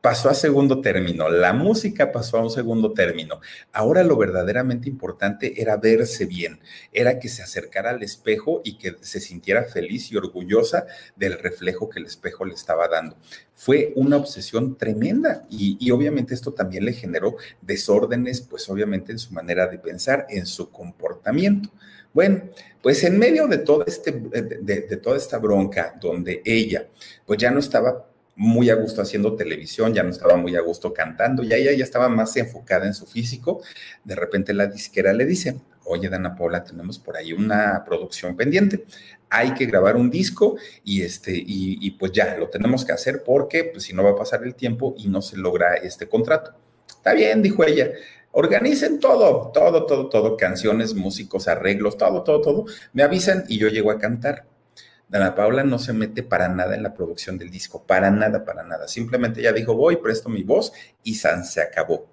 [0.00, 3.40] pasó a segundo término, la música pasó a un segundo término.
[3.72, 6.60] Ahora lo verdaderamente importante era verse bien,
[6.92, 10.86] era que se acercara al espejo y que se sintiera feliz y orgullosa
[11.16, 13.16] del reflejo que el espejo le estaba dando.
[13.54, 19.32] Fue una obsesión tremenda y, obviamente esto también le generó desórdenes, pues obviamente en su
[19.34, 21.70] manera de pensar, en su comportamiento.
[22.12, 22.42] Bueno,
[22.82, 26.88] pues en medio de, todo este, de, toda esta bronca donde ella
[27.26, 28.07] pues ya no estaba
[28.38, 31.82] muy a gusto haciendo televisión, ya no estaba muy a gusto cantando, ya ella ya
[31.82, 33.62] estaba más enfocada en su físico.
[34.04, 38.84] De repente la disquera le dice, oye, Dana Paula, tenemos por ahí una producción pendiente,
[39.28, 43.64] hay que grabar un disco y, este, y, pues ya, lo tenemos que hacer porque
[43.64, 46.54] pues, si no va a pasar el tiempo y no se logra este contrato.
[46.88, 47.90] Está bien, dijo ella,
[48.30, 53.66] organicen todo, todo, todo, todo, canciones, músicos, arreglos, todo, todo, todo, me avisan y yo
[53.66, 54.46] llego a cantar.
[55.08, 58.62] Dana Paula no se mete para nada en la producción del disco, para nada, para
[58.62, 58.88] nada.
[58.88, 62.06] Simplemente ella dijo, voy, presto mi voz y San se acabó.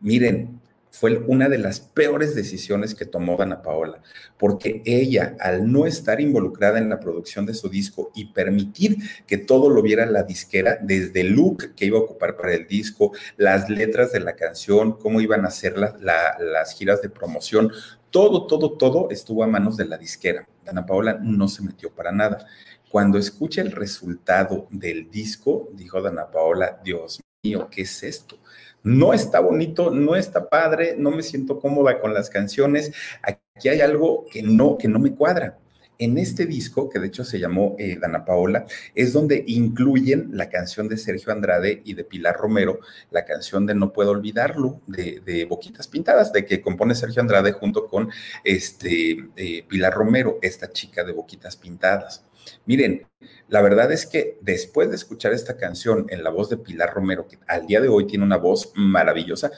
[0.00, 0.60] Miren,
[0.92, 4.02] fue una de las peores decisiones que tomó Dana Paola,
[4.38, 9.38] porque ella, al no estar involucrada en la producción de su disco y permitir que
[9.38, 13.12] todo lo viera la disquera, desde el look que iba a ocupar para el disco,
[13.38, 17.72] las letras de la canción, cómo iban a ser las giras de promoción,
[18.12, 20.46] todo, todo, todo estuvo a manos de la disquera.
[20.64, 22.46] Dana Paola no se metió para nada.
[22.88, 28.38] Cuando escucha el resultado del disco, dijo Dana Paola, Dios mío, ¿qué es esto?
[28.84, 32.92] No está bonito, no está padre, no me siento cómoda con las canciones.
[33.22, 35.58] Aquí hay algo que no, que no me cuadra.
[35.98, 40.48] En este disco, que de hecho se llamó eh, Dana Paola, es donde incluyen la
[40.48, 42.80] canción de Sergio Andrade y de Pilar Romero,
[43.10, 47.86] la canción de No Puedo Olvidarlo, de, Boquitas Pintadas, de que compone Sergio Andrade junto
[47.86, 48.10] con
[48.42, 52.24] este, eh, Pilar Romero, esta chica de Boquitas Pintadas.
[52.66, 53.06] Miren,
[53.48, 57.28] la verdad es que después de escuchar esta canción en la voz de Pilar Romero,
[57.28, 59.50] que al día de hoy tiene una voz maravillosa,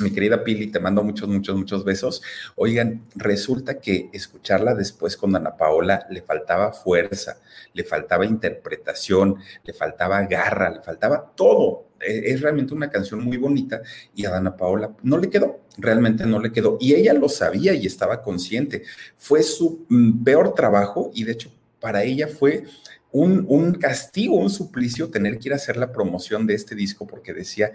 [0.00, 2.22] mi querida Pili, te mando muchos, muchos, muchos besos.
[2.56, 7.38] Oigan, resulta que escucharla después con Ana Paola le faltaba fuerza,
[7.72, 11.88] le faltaba interpretación, le faltaba garra, le faltaba todo.
[12.00, 13.82] E, es realmente una canción muy bonita
[14.14, 16.76] y a Ana Paola no le quedó, realmente no le quedó.
[16.80, 18.82] Y ella lo sabía y estaba consciente.
[19.16, 22.64] Fue su mm, peor trabajo y de hecho para ella fue
[23.12, 27.06] un, un castigo, un suplicio tener que ir a hacer la promoción de este disco
[27.06, 27.72] porque decía,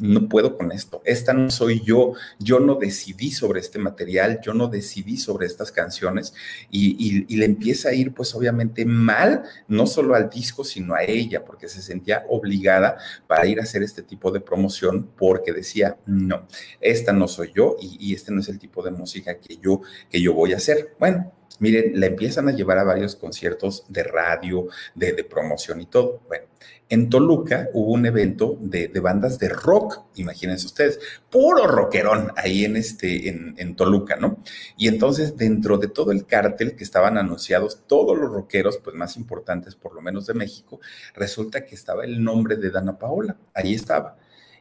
[0.00, 4.54] no puedo con esto, esta no soy yo, yo no decidí sobre este material, yo
[4.54, 6.34] no decidí sobre estas canciones
[6.70, 11.44] y, le empieza a ir pues obviamente mal, no solo al disco, sino a ella,
[11.44, 16.46] porque se sentía obligada para ir a hacer este tipo de promoción porque decía, no,
[16.80, 20.20] esta no soy yo y, este no es el tipo de música que yo, que
[20.20, 20.94] yo voy a hacer.
[20.98, 25.86] Bueno, miren, la empiezan a llevar a varios conciertos de radio, de, de promoción y
[25.86, 26.22] todo.
[26.28, 26.49] Bueno,
[26.90, 30.98] en Toluca hubo un evento de, bandas de rock, imagínense ustedes,
[31.30, 34.38] puro rockerón ahí en, este, en, Toluca, ¿no?
[34.76, 39.16] Y entonces dentro de todo el cártel que estaban anunciados, todos los rockeros, pues más
[39.16, 40.80] importantes por lo menos de México,
[41.14, 44.16] resulta que estaba el nombre de Dana Paola, ahí estaba.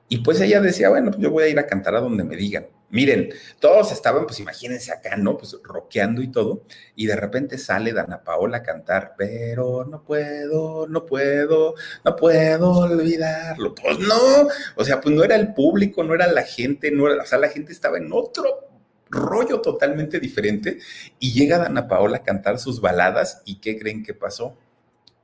[0.10, 2.36] Y pues ella decía, bueno, pues yo voy a ir a cantar a donde me
[2.36, 2.68] digan.
[2.89, 3.30] Miren,
[3.60, 5.38] todos estaban, pues imagínense acá, ¿no?
[5.38, 6.64] Pues rockeando y todo,
[6.95, 12.72] y de repente sale Dana Paola a cantar, pero no puedo, no puedo, no puedo
[12.72, 13.76] olvidarlo.
[13.76, 17.22] Pues no, o sea, pues no era el público, no era la gente, no era,
[17.22, 18.68] o sea, la gente estaba en otro
[19.12, 20.80] rollo totalmente diferente,
[21.20, 24.57] y llega Dana Paola a cantar sus baladas, ¿y qué creen que pasó?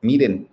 [0.02, 0.50] Miren,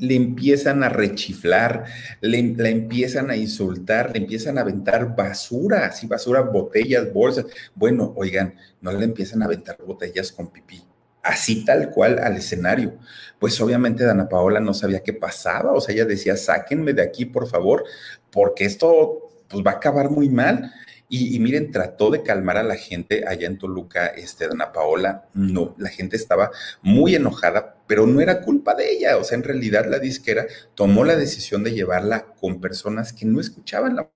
[0.00, 1.84] le empiezan a rechiflar,
[2.20, 7.46] le, la empiezan a insultar, le empiezan a aventar basura, así basura, botellas, bolsas.
[7.74, 10.82] Bueno, oigan, no le empiezan a aventar botellas con pipí,
[11.22, 12.98] así tal cual al escenario.
[13.38, 17.26] Pues obviamente Dana Paola no sabía qué pasaba, o sea, ella decía, sáquenme de aquí,
[17.26, 17.84] por favor,
[18.30, 20.72] porque esto pues va a acabar muy mal.
[21.12, 25.28] Y, miren, trató de calmar a la gente allá en Toluca, este, Dana Paola.
[25.34, 26.52] No, la gente estaba
[26.82, 29.16] muy enojada, pero no era culpa de ella.
[29.16, 30.46] O sea, en realidad la disquera
[30.76, 34.08] tomó la decisión de llevarla con personas que no escuchaban la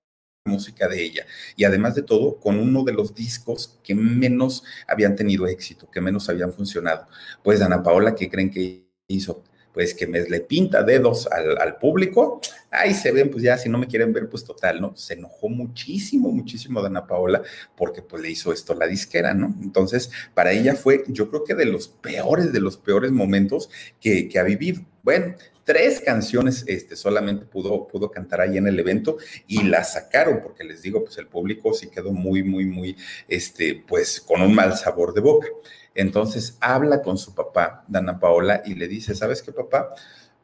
[0.45, 1.25] música de ella.
[1.57, 5.99] Y además de todo, con uno de los discos que menos habían tenido éxito, que
[5.99, 7.07] menos habían funcionado.
[7.43, 9.43] Pues Dana Paola, ¿qué creen que hizo?
[9.75, 12.39] Pues que me le pinta dedos al, público,
[12.71, 14.95] ahí se ven, pues ya si no me quieren ver, pues total, ¿no?
[14.95, 17.41] Se enojó muchísimo, muchísimo Dana Paola
[17.75, 19.53] porque pues le hizo esto la disquera, ¿no?
[19.61, 23.69] Entonces, para ella fue, yo creo que de los peores, de los peores momentos
[23.99, 24.81] que, que ha vivido.
[25.03, 25.35] Bueno,
[25.65, 30.63] tres canciones este, solamente pudo, pudo cantar ahí en el evento y la sacaron, porque
[30.63, 32.95] les digo, pues el público sí quedó muy, muy, muy,
[33.27, 35.47] este, pues con un mal sabor de boca.
[35.95, 39.93] Entonces habla con su papá, Dana Paola, y le dice, ¿sabes qué, papá?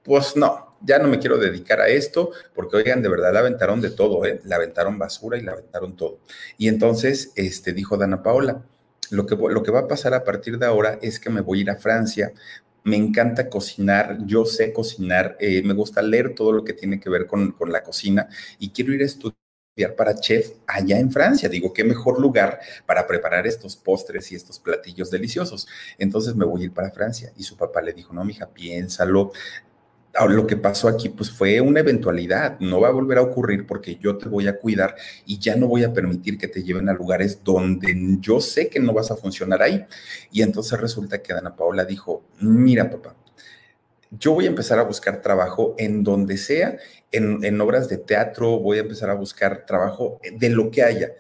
[0.03, 3.79] Pues no, ya no me quiero dedicar a esto, porque oigan, de verdad la aventaron
[3.79, 4.41] de todo, ¿eh?
[4.45, 6.19] La aventaron basura y la aventaron todo.
[6.57, 8.63] Y entonces, este, dijo Dana Paola,
[9.11, 11.59] lo que, lo que va a pasar a partir de ahora es que me voy
[11.59, 12.33] a ir a Francia
[12.83, 17.09] me encanta cocinar, yo sé cocinar, eh, me gusta leer todo lo que tiene que
[17.09, 18.27] ver con, con, la cocina
[18.59, 19.35] y quiero ir a estudiar
[19.95, 21.47] para chef allá en Francia.
[21.47, 25.67] Digo, qué mejor lugar para preparar estos postres y estos platillos deliciosos.
[25.97, 27.31] Entonces me voy a ir para Francia.
[27.37, 29.31] Y su papá le dijo, no, mija, piénsalo.
[30.27, 33.95] Lo que pasó aquí, pues fue una eventualidad, no va a volver a ocurrir porque
[33.95, 34.95] yo te voy a cuidar
[35.25, 38.79] y ya no voy a permitir que te lleven a lugares donde yo sé que
[38.79, 39.85] no vas a funcionar ahí.
[40.31, 43.15] Y entonces resulta que Dana Paola dijo, mira papá,
[44.11, 46.77] yo voy a empezar a buscar trabajo en donde sea,
[47.11, 51.11] en, obras de teatro, voy a empezar a buscar trabajo de lo que haya.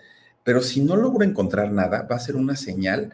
[0.43, 3.13] Pero si no logro encontrar nada, va a ser una señal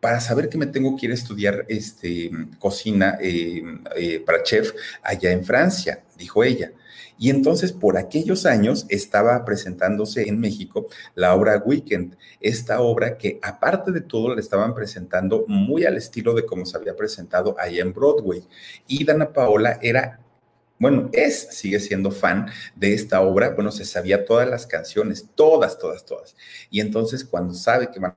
[0.00, 3.62] Para saber que me tengo que ir a estudiar este, cocina eh,
[3.96, 4.72] eh, para chef
[5.02, 6.72] allá en Francia, dijo ella.
[7.20, 10.86] Y entonces por aquellos años estaba presentándose en México
[11.16, 16.32] la obra Weekend, esta obra que aparte de todo le estaban presentando muy al estilo
[16.34, 18.44] de como se había presentado allá en Broadway.
[18.86, 20.20] Y Dana Paola era
[20.80, 25.76] bueno, es, sigue siendo fan de esta obra, bueno, se sabía todas las canciones, todas,
[25.76, 26.36] todas, todas.
[26.70, 28.14] Y entonces cuando sabe que van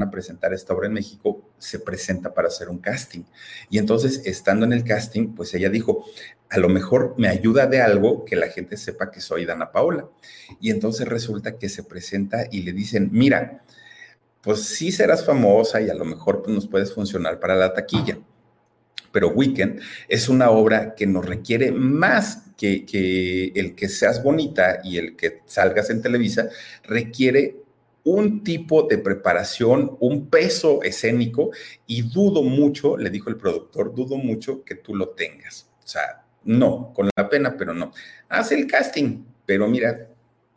[0.00, 3.24] a presentar esta obra en México, se presenta para hacer un casting.
[3.68, 6.06] Y entonces, estando en el casting, pues ella dijo,
[6.48, 10.08] a lo mejor me ayuda de algo que la gente sepa que soy Dana Paola.
[10.60, 13.64] Y entonces resulta que se presenta y le dicen, mira,
[14.40, 18.18] pues sí serás famosa y a lo mejor pues, nos puedes funcionar para la taquilla.
[19.12, 24.80] Pero Weekend es una obra que nos requiere más que, que el que seas bonita
[24.82, 26.48] y el que salgas en Televisa,
[26.82, 27.62] requiere
[28.04, 31.50] un tipo de preparación, un peso escénico
[31.86, 35.70] y dudo mucho, le dijo el productor, dudo mucho que tú lo tengas.
[35.84, 37.92] O sea, no, con la pena, pero no.
[38.28, 40.08] Haz el casting, pero mira,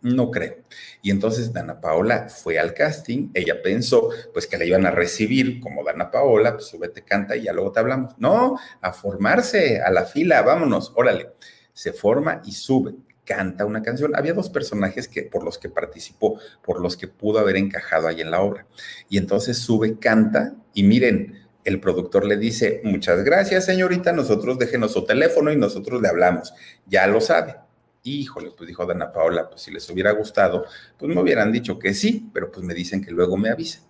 [0.01, 0.57] no creo.
[1.01, 5.59] Y entonces Dana Paola fue al casting, ella pensó pues que la iban a recibir
[5.59, 8.13] como Dana Paola, pues súbete, canta y ya luego te hablamos.
[8.17, 11.31] No, a formarse, a la fila, vámonos, órale.
[11.73, 12.93] Se forma y sube
[13.25, 14.15] canta una canción.
[14.15, 18.21] Había dos personajes que, por los que participó, por los que pudo haber encajado ahí
[18.21, 18.67] en la obra.
[19.09, 24.93] Y entonces sube, canta y miren, el productor le dice, muchas gracias señorita, nosotros déjenos
[24.93, 26.53] su teléfono y nosotros le hablamos.
[26.85, 27.55] Ya lo sabe.
[28.03, 30.65] Híjole, pues dijo Dana Paola, pues si les hubiera gustado,
[30.97, 33.81] pues me hubieran dicho que sí, pero pues me dicen que luego me avisen.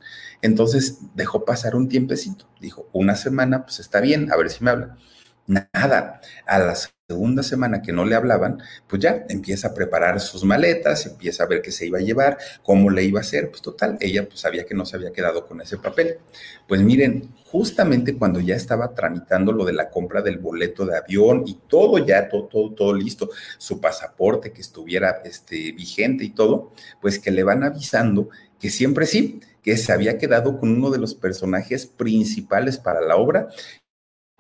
[0.41, 2.47] Entonces dejó pasar un tiempecito.
[2.61, 4.97] Dijo, una semana, pues está bien, a ver si me hablan.
[5.47, 6.21] Nada.
[6.45, 11.05] A las segunda semana que no le hablaban, pues ya empieza a preparar sus maletas,
[11.05, 13.95] empieza a ver qué se iba a llevar, cómo le iba a hacer, pues total,
[13.99, 16.17] ella pues sabía que no se había quedado con ese papel.
[16.67, 21.43] Pues miren, justamente cuando ya estaba tramitando lo de la compra del boleto de avión
[21.45, 23.29] y todo ya, todo, todo, todo listo,
[23.59, 28.29] su pasaporte que estuviera este, vigente y todo, pues que le van avisando
[28.59, 33.15] que siempre sí, que se había quedado con uno de los personajes principales para la
[33.15, 33.49] obra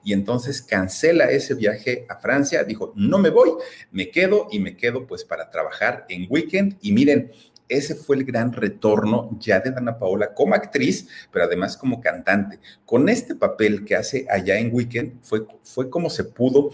[0.05, 3.49] y entonces cancela ese viaje a Francia, dijo, no me voy,
[3.91, 7.31] me quedo y me quedo pues para trabajar en Weekend y miren,
[7.67, 12.59] ese fue el gran retorno ya de Dana Paola como actriz, pero además como cantante.
[12.85, 16.69] Con este papel que hace allá en Weekend fue, fue como se pudo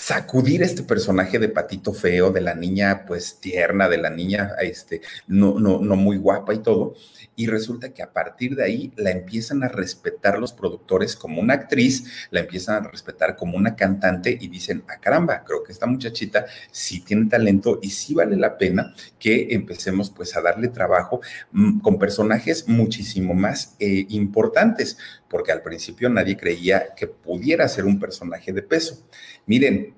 [0.00, 5.02] sacudir este personaje de patito feo, de la niña pues tierna, de la niña este,
[5.26, 6.94] no, no, no muy guapa y todo.
[7.36, 11.54] Y resulta que a partir de ahí la empiezan a respetar los productores como una
[11.54, 15.86] actriz, la empiezan a respetar como una cantante y dicen, ah caramba, creo que esta
[15.86, 21.20] muchachita sí tiene talento y sí vale la pena que empecemos pues a darle trabajo
[21.52, 24.96] mm, con personajes muchísimo más eh, importantes,
[25.30, 29.06] porque al principio nadie creía que pudiera ser un personaje de peso.
[29.46, 29.94] Miren,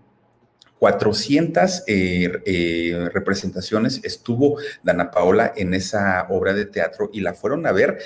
[0.79, 7.67] 400 eh, eh, representaciones estuvo Dana Paola en esa obra de teatro y la fueron
[7.67, 7.99] a ver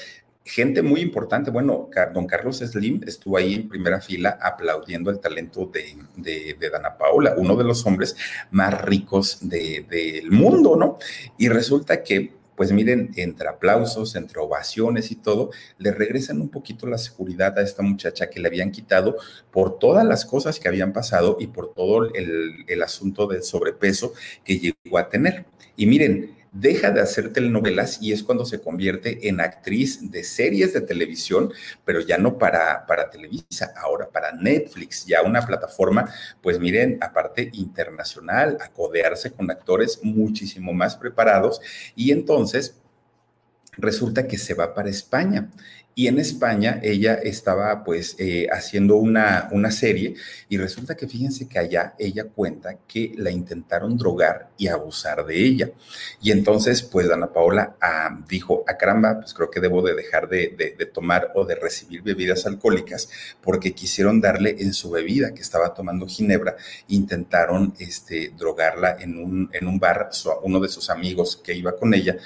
[0.44, 1.50] gente muy importante.
[1.50, 6.96] Bueno, don Carlos Slim estuvo ahí en primera fila aplaudiendo el talento de, de, Dana
[6.96, 8.16] Paola, uno de los hombres
[8.52, 10.98] más ricos del mundo, ¿no?
[11.36, 16.86] Y resulta que pues miren, entre aplausos, entre ovaciones y todo, le regresan un poquito
[16.86, 19.16] la seguridad a esta muchacha que le habían quitado
[19.50, 24.14] por todas las cosas que habían pasado y por todo el, el asunto del sobrepeso
[24.44, 25.44] que llegó a tener.
[25.76, 30.72] Y miren, deja de hacer telenovelas y es cuando se convierte en actriz de series
[30.72, 31.52] de televisión,
[31.84, 37.50] pero ya no para, para Televisa, ahora para Netflix, ya una plataforma, pues miren, aparte
[37.52, 41.60] internacional, a codearse con actores muchísimo más preparados
[41.94, 42.76] y entonces
[43.76, 45.50] resulta que se va para España
[45.98, 50.14] y en España ella estaba pues eh, haciendo una, una serie
[50.46, 55.42] y resulta que fíjense que allá ella cuenta que la intentaron drogar y abusar de
[55.42, 55.70] ella.
[56.20, 59.94] Y entonces pues Ana Paola ah, dijo, a ah, caramba, pues creo que debo de
[59.94, 63.08] dejar de, de, tomar o de recibir bebidas alcohólicas
[63.40, 66.56] porque quisieron darle en su bebida que estaba tomando ginebra,
[66.88, 70.10] intentaron este, drogarla en un, en un bar,
[70.42, 72.18] uno de sus amigos que iba con ella,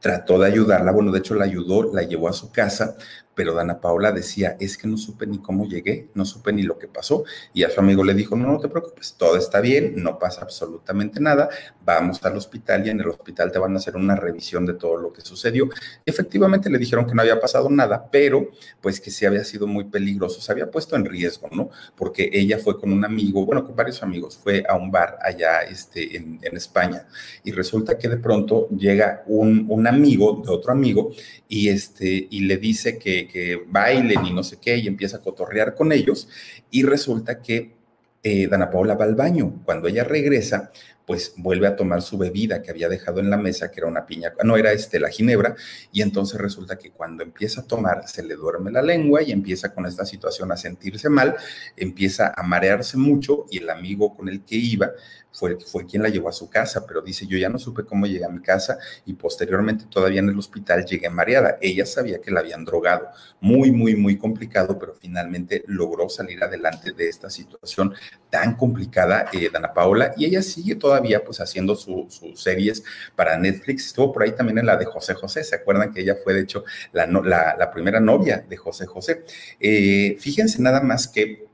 [0.00, 2.96] trató de ayudarla, bueno, de hecho la ayudó, la llevó a su casa,
[3.36, 6.78] pero Dana Paola decía, es que no supe ni cómo llegué, no supe ni lo
[6.78, 7.22] que pasó.
[7.52, 10.40] Y a su amigo le dijo, no, no te preocupes, todo está bien, no pasa
[10.40, 11.50] absolutamente nada,
[11.84, 14.96] vamos al hospital y en el hospital te van a hacer una revisión de todo
[14.96, 15.68] lo que sucedió.
[16.06, 18.48] Efectivamente le dijeron que no había pasado nada, pero
[18.80, 21.68] pues que sí había sido muy peligroso, se había puesto en riesgo, ¿no?
[21.94, 25.60] Porque ella fue con un amigo, bueno, con varios amigos, fue a un bar allá
[25.60, 27.06] este, en, España
[27.44, 31.10] y resulta que de pronto llega un, un amigo de otro amigo
[31.48, 35.22] y, este, y le dice que que, bailen y no sé qué, y empieza a
[35.22, 36.28] cotorrear con ellos,
[36.70, 37.76] y resulta que
[38.22, 39.62] eh, Dana Paola va al baño.
[39.64, 40.72] Cuando ella regresa,
[41.06, 44.04] pues vuelve a tomar su bebida que había dejado en la mesa, que era una
[44.04, 45.54] piña, no era este, la ginebra,
[45.92, 49.72] y entonces resulta que cuando empieza a tomar se le duerme la lengua y empieza
[49.72, 51.36] con esta situación a sentirse mal,
[51.76, 54.90] empieza a marearse mucho y el amigo con el que iba
[55.36, 58.06] fue, fue quien la llevó a su casa, pero dice, yo ya no supe cómo
[58.06, 61.58] llegué a mi casa y posteriormente todavía en el hospital llegué mareada.
[61.60, 63.08] Ella sabía que la habían drogado.
[63.40, 67.92] Muy, muy, muy complicado, pero finalmente logró salir adelante de esta situación
[68.30, 72.82] tan complicada, eh, Dana Paola, y ella sigue todavía pues haciendo sus series
[73.14, 73.86] para Netflix.
[73.86, 76.40] Estuvo por ahí también en la de José José, ¿se acuerdan que ella fue de
[76.40, 79.24] hecho la, la, primera novia de José José?
[79.60, 81.45] Eh, fíjense nada más que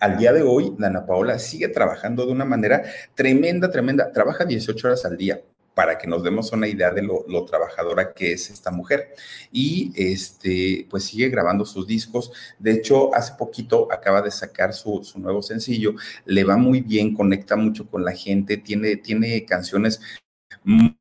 [0.00, 2.82] al día de hoy, Dana Paola sigue trabajando de una manera
[3.14, 4.12] tremenda, tremenda.
[4.12, 5.40] Trabaja 18 horas al día
[5.74, 9.14] para que nos demos una idea de lo, trabajadora que es esta mujer.
[9.52, 12.32] Y este, pues sigue grabando sus discos.
[12.58, 15.94] De hecho, hace poquito acaba de sacar su, su nuevo sencillo.
[16.24, 20.00] Le va muy bien, conecta mucho con la gente, tiene, tiene canciones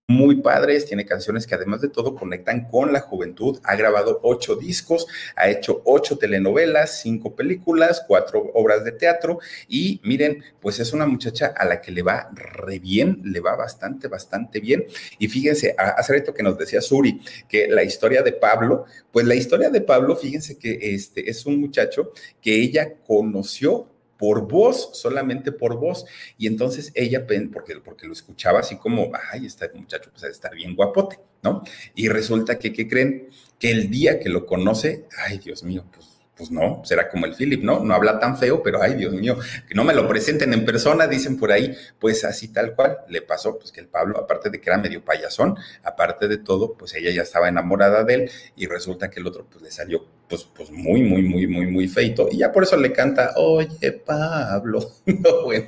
[0.07, 4.55] muy padres, tiene canciones que además de todo conectan con la juventud, ha grabado ocho
[4.55, 10.93] discos, ha hecho ocho telenovelas, cinco películas, cuatro obras de teatro y miren, pues es
[10.93, 14.85] una muchacha a la que le va re bien, le va bastante, bastante bien.
[15.19, 19.35] Y fíjense, hace rato que nos decía Suri que la historia de Pablo, pues la
[19.35, 25.51] historia de Pablo, fíjense que este es un muchacho que ella conoció por voz, solamente
[25.51, 26.05] por voz.
[26.37, 30.75] Y entonces ella, porque, porque lo escuchaba así como, ay, este muchacho pues estar bien
[30.75, 31.63] guapote, ¿no?
[31.95, 33.29] Y resulta que, ¿qué creen?
[33.59, 37.33] Que el día que lo conoce, ay, Dios mío, pues pues no, será como el
[37.33, 37.83] Philip, ¿no?
[37.83, 39.37] No habla tan feo, pero ay, Dios mío,
[39.67, 43.23] que no me lo presenten en persona, dicen por ahí, pues así tal cual le
[43.23, 46.93] pasó, pues que el Pablo, aparte de que era medio payasón, aparte de todo, pues
[46.93, 50.43] ella ya estaba enamorada de él y resulta que el otro pues le salió pues,
[50.43, 52.27] pues muy, muy, muy, muy, muy feito.
[52.31, 55.67] Y ya por eso le canta, oye, Pablo, no, bueno,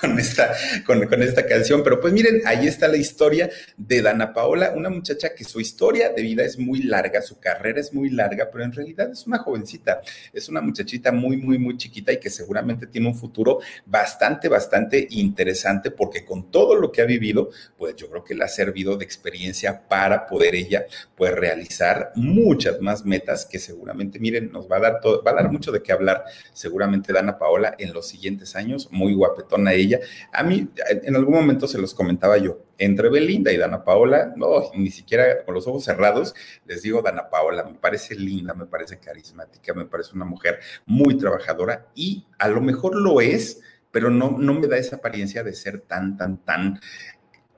[0.00, 1.82] con esta, con, con, esta canción.
[1.82, 6.10] Pero pues miren, ahí está la historia de Dana Paola, una muchacha que su historia
[6.10, 9.38] de vida es muy larga, su carrera es muy larga, pero en realidad es una
[9.38, 14.48] jovencita, es una muchachita muy, muy, muy chiquita y que seguramente tiene un futuro bastante,
[14.48, 18.48] bastante interesante porque con todo lo que ha vivido, pues yo creo que le ha
[18.48, 20.84] servido de experiencia para poder ella,
[21.16, 25.30] pues realizar muchas más metas que seguramente seguramente, miren, nos va a dar todo, va
[25.30, 29.74] a dar mucho de qué hablar, seguramente Dana Paola en los siguientes años, muy guapetona
[29.74, 30.00] ella.
[30.32, 34.48] A mí, en algún momento se los comentaba yo, entre Belinda y Dana Paola, no,
[34.74, 36.34] ni siquiera con los ojos cerrados,
[36.64, 41.16] les digo Dana Paola, me parece linda, me parece carismática, me parece una mujer muy
[41.16, 43.60] trabajadora y a lo mejor lo es,
[43.92, 46.80] pero no, no me da esa apariencia de ser tan, tan, tan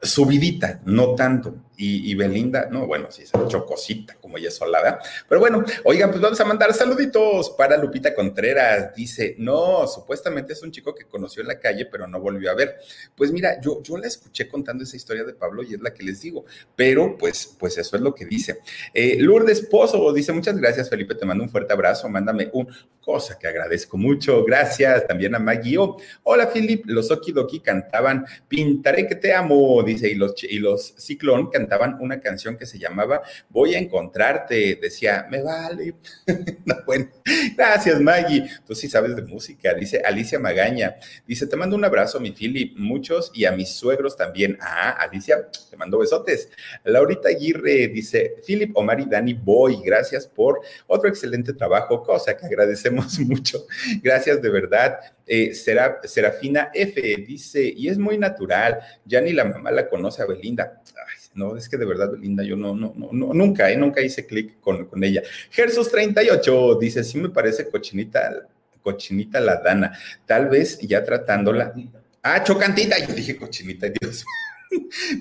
[0.02, 1.56] subidita, no tanto.
[1.80, 4.98] Y, Belinda, no, bueno, sí, se hecho cosita, como ella sola, ¿verdad?
[5.28, 8.92] Pero bueno, oigan, pues vamos a mandar saluditos para Lupita Contreras.
[8.96, 12.54] Dice, no, supuestamente es un chico que conoció en la calle, pero no volvió a
[12.54, 12.78] ver.
[13.14, 16.02] Pues mira, yo, yo la escuché contando esa historia de Pablo y es la que
[16.02, 18.58] les digo, pero pues, pues eso es lo que dice.
[18.92, 22.68] Eh, Lourdes Pozo dice, muchas gracias, Felipe, te mando un fuerte abrazo, mándame un
[23.08, 24.44] cosa que agradezco mucho.
[24.44, 25.78] Gracias también a Maggie.
[26.24, 31.48] Hola, Philip, los Okidoki cantaban Pintaré que te amo dice, y los, y los Ciclón
[31.48, 31.67] cantaban
[32.00, 35.94] una canción que se llamaba Voy a encontrarte, decía, me vale.
[36.86, 37.08] bueno,
[37.56, 40.96] gracias Maggie, tú sí sabes de música, dice Alicia Magaña,
[41.26, 44.58] dice, te mando un abrazo, mi Philip, muchos, y a mis suegros también.
[44.60, 46.48] Ah, Alicia, te mando besotes.
[46.84, 52.46] Laurita Aguirre dice, Philip, Omar y Dani Boy, gracias por otro excelente trabajo, cosa que
[52.46, 53.66] agradecemos mucho.
[54.02, 54.98] Gracias de verdad.
[55.26, 60.26] Eh, Serafina F dice, y es muy natural, ya ni la mamá la conoce a
[60.26, 60.82] Belinda.
[61.38, 64.58] No, es que de verdad, Belinda, yo no, no, no, nunca, eh, nunca hice clic
[64.60, 65.22] con, con ella.
[65.50, 68.48] Gersus 38 dice, sí me parece cochinita,
[68.82, 71.72] cochinita la Dana, tal vez ya tratándola.
[72.22, 74.24] Ah, chocantita, yo dije cochinita, Dios.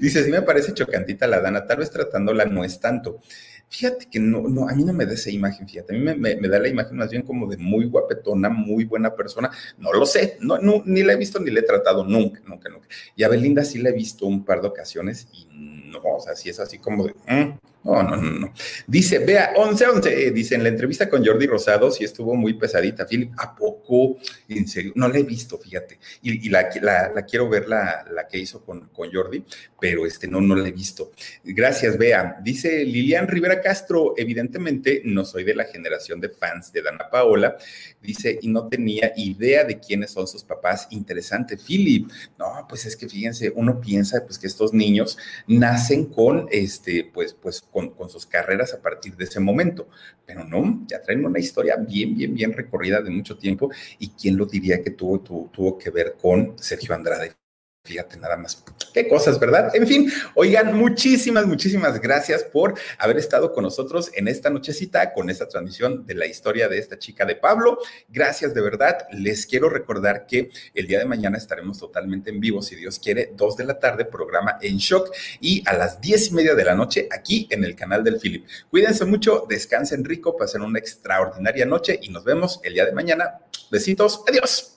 [0.02, 3.22] dice, sí me parece chocantita la Dana, tal vez tratándola no es tanto.
[3.70, 6.48] Fíjate que no, no, a mí no me da esa imagen, fíjate, a mí me,
[6.48, 9.52] da la imagen más bien como de muy guapetona, muy buena persona.
[9.78, 12.70] No lo sé, no, no, ni la he visto ni la he tratado nunca, nunca,
[12.70, 12.88] nunca.
[13.16, 16.36] Y a Belinda sí la he visto un par de ocasiones y no, o sea,
[16.36, 17.58] sí es así como de, mm,
[17.88, 18.54] no, no, no, no.
[18.86, 23.06] Dice, vea, 11, 11, dice, en la entrevista con Jordi Rosado sí estuvo muy pesadita,
[23.06, 24.18] Philip, ¿a poco?
[24.50, 28.90] En serio, no la he visto, fíjate, y, la, quiero ver la, que hizo con,
[28.94, 29.44] Jordi,
[29.80, 31.12] pero este, no, no la he visto.
[31.44, 32.38] Gracias, vea.
[32.44, 37.58] Dice Lilian Rivera Castro, evidentemente no soy de la generación de fans de Dana Paola,
[38.02, 40.88] dice, y no tenía idea de quiénes son sus papás.
[40.92, 42.10] Interesante, Philip.
[42.38, 45.18] No, pues es que fíjense, uno piensa pues que estos niños
[45.48, 47.62] nacen con, este, pues, pues,
[47.96, 49.88] con, sus carreras a partir de ese momento.
[50.26, 53.70] Pero no, ya traen una historia bien, bien, bien recorrida de mucho tiempo.
[54.00, 57.47] ¿Y quién lo diría que tuvo, tuvo, que ver con Sergio Andrade?
[57.88, 58.66] Fíjate nada más.
[58.94, 59.74] Qué cosas, ¿verdad?
[59.74, 65.30] En fin, oigan, muchísimas, muchísimas gracias por haber estado con nosotros en esta nochecita con
[65.30, 67.80] esta transmisión de la historia de esta chica de Pablo.
[68.10, 69.08] Gracias de verdad.
[69.14, 73.32] Les quiero recordar que el día de mañana estaremos totalmente en vivo, si Dios quiere,
[73.36, 76.76] dos de la tarde, programa En Shock y a las diez y media de la
[76.76, 78.46] noche aquí en el canal del Philip.
[78.70, 83.40] Cuídense mucho, descansen rico, pasen una extraordinaria noche y nos vemos el día de mañana.
[83.72, 84.77] Besitos, adiós.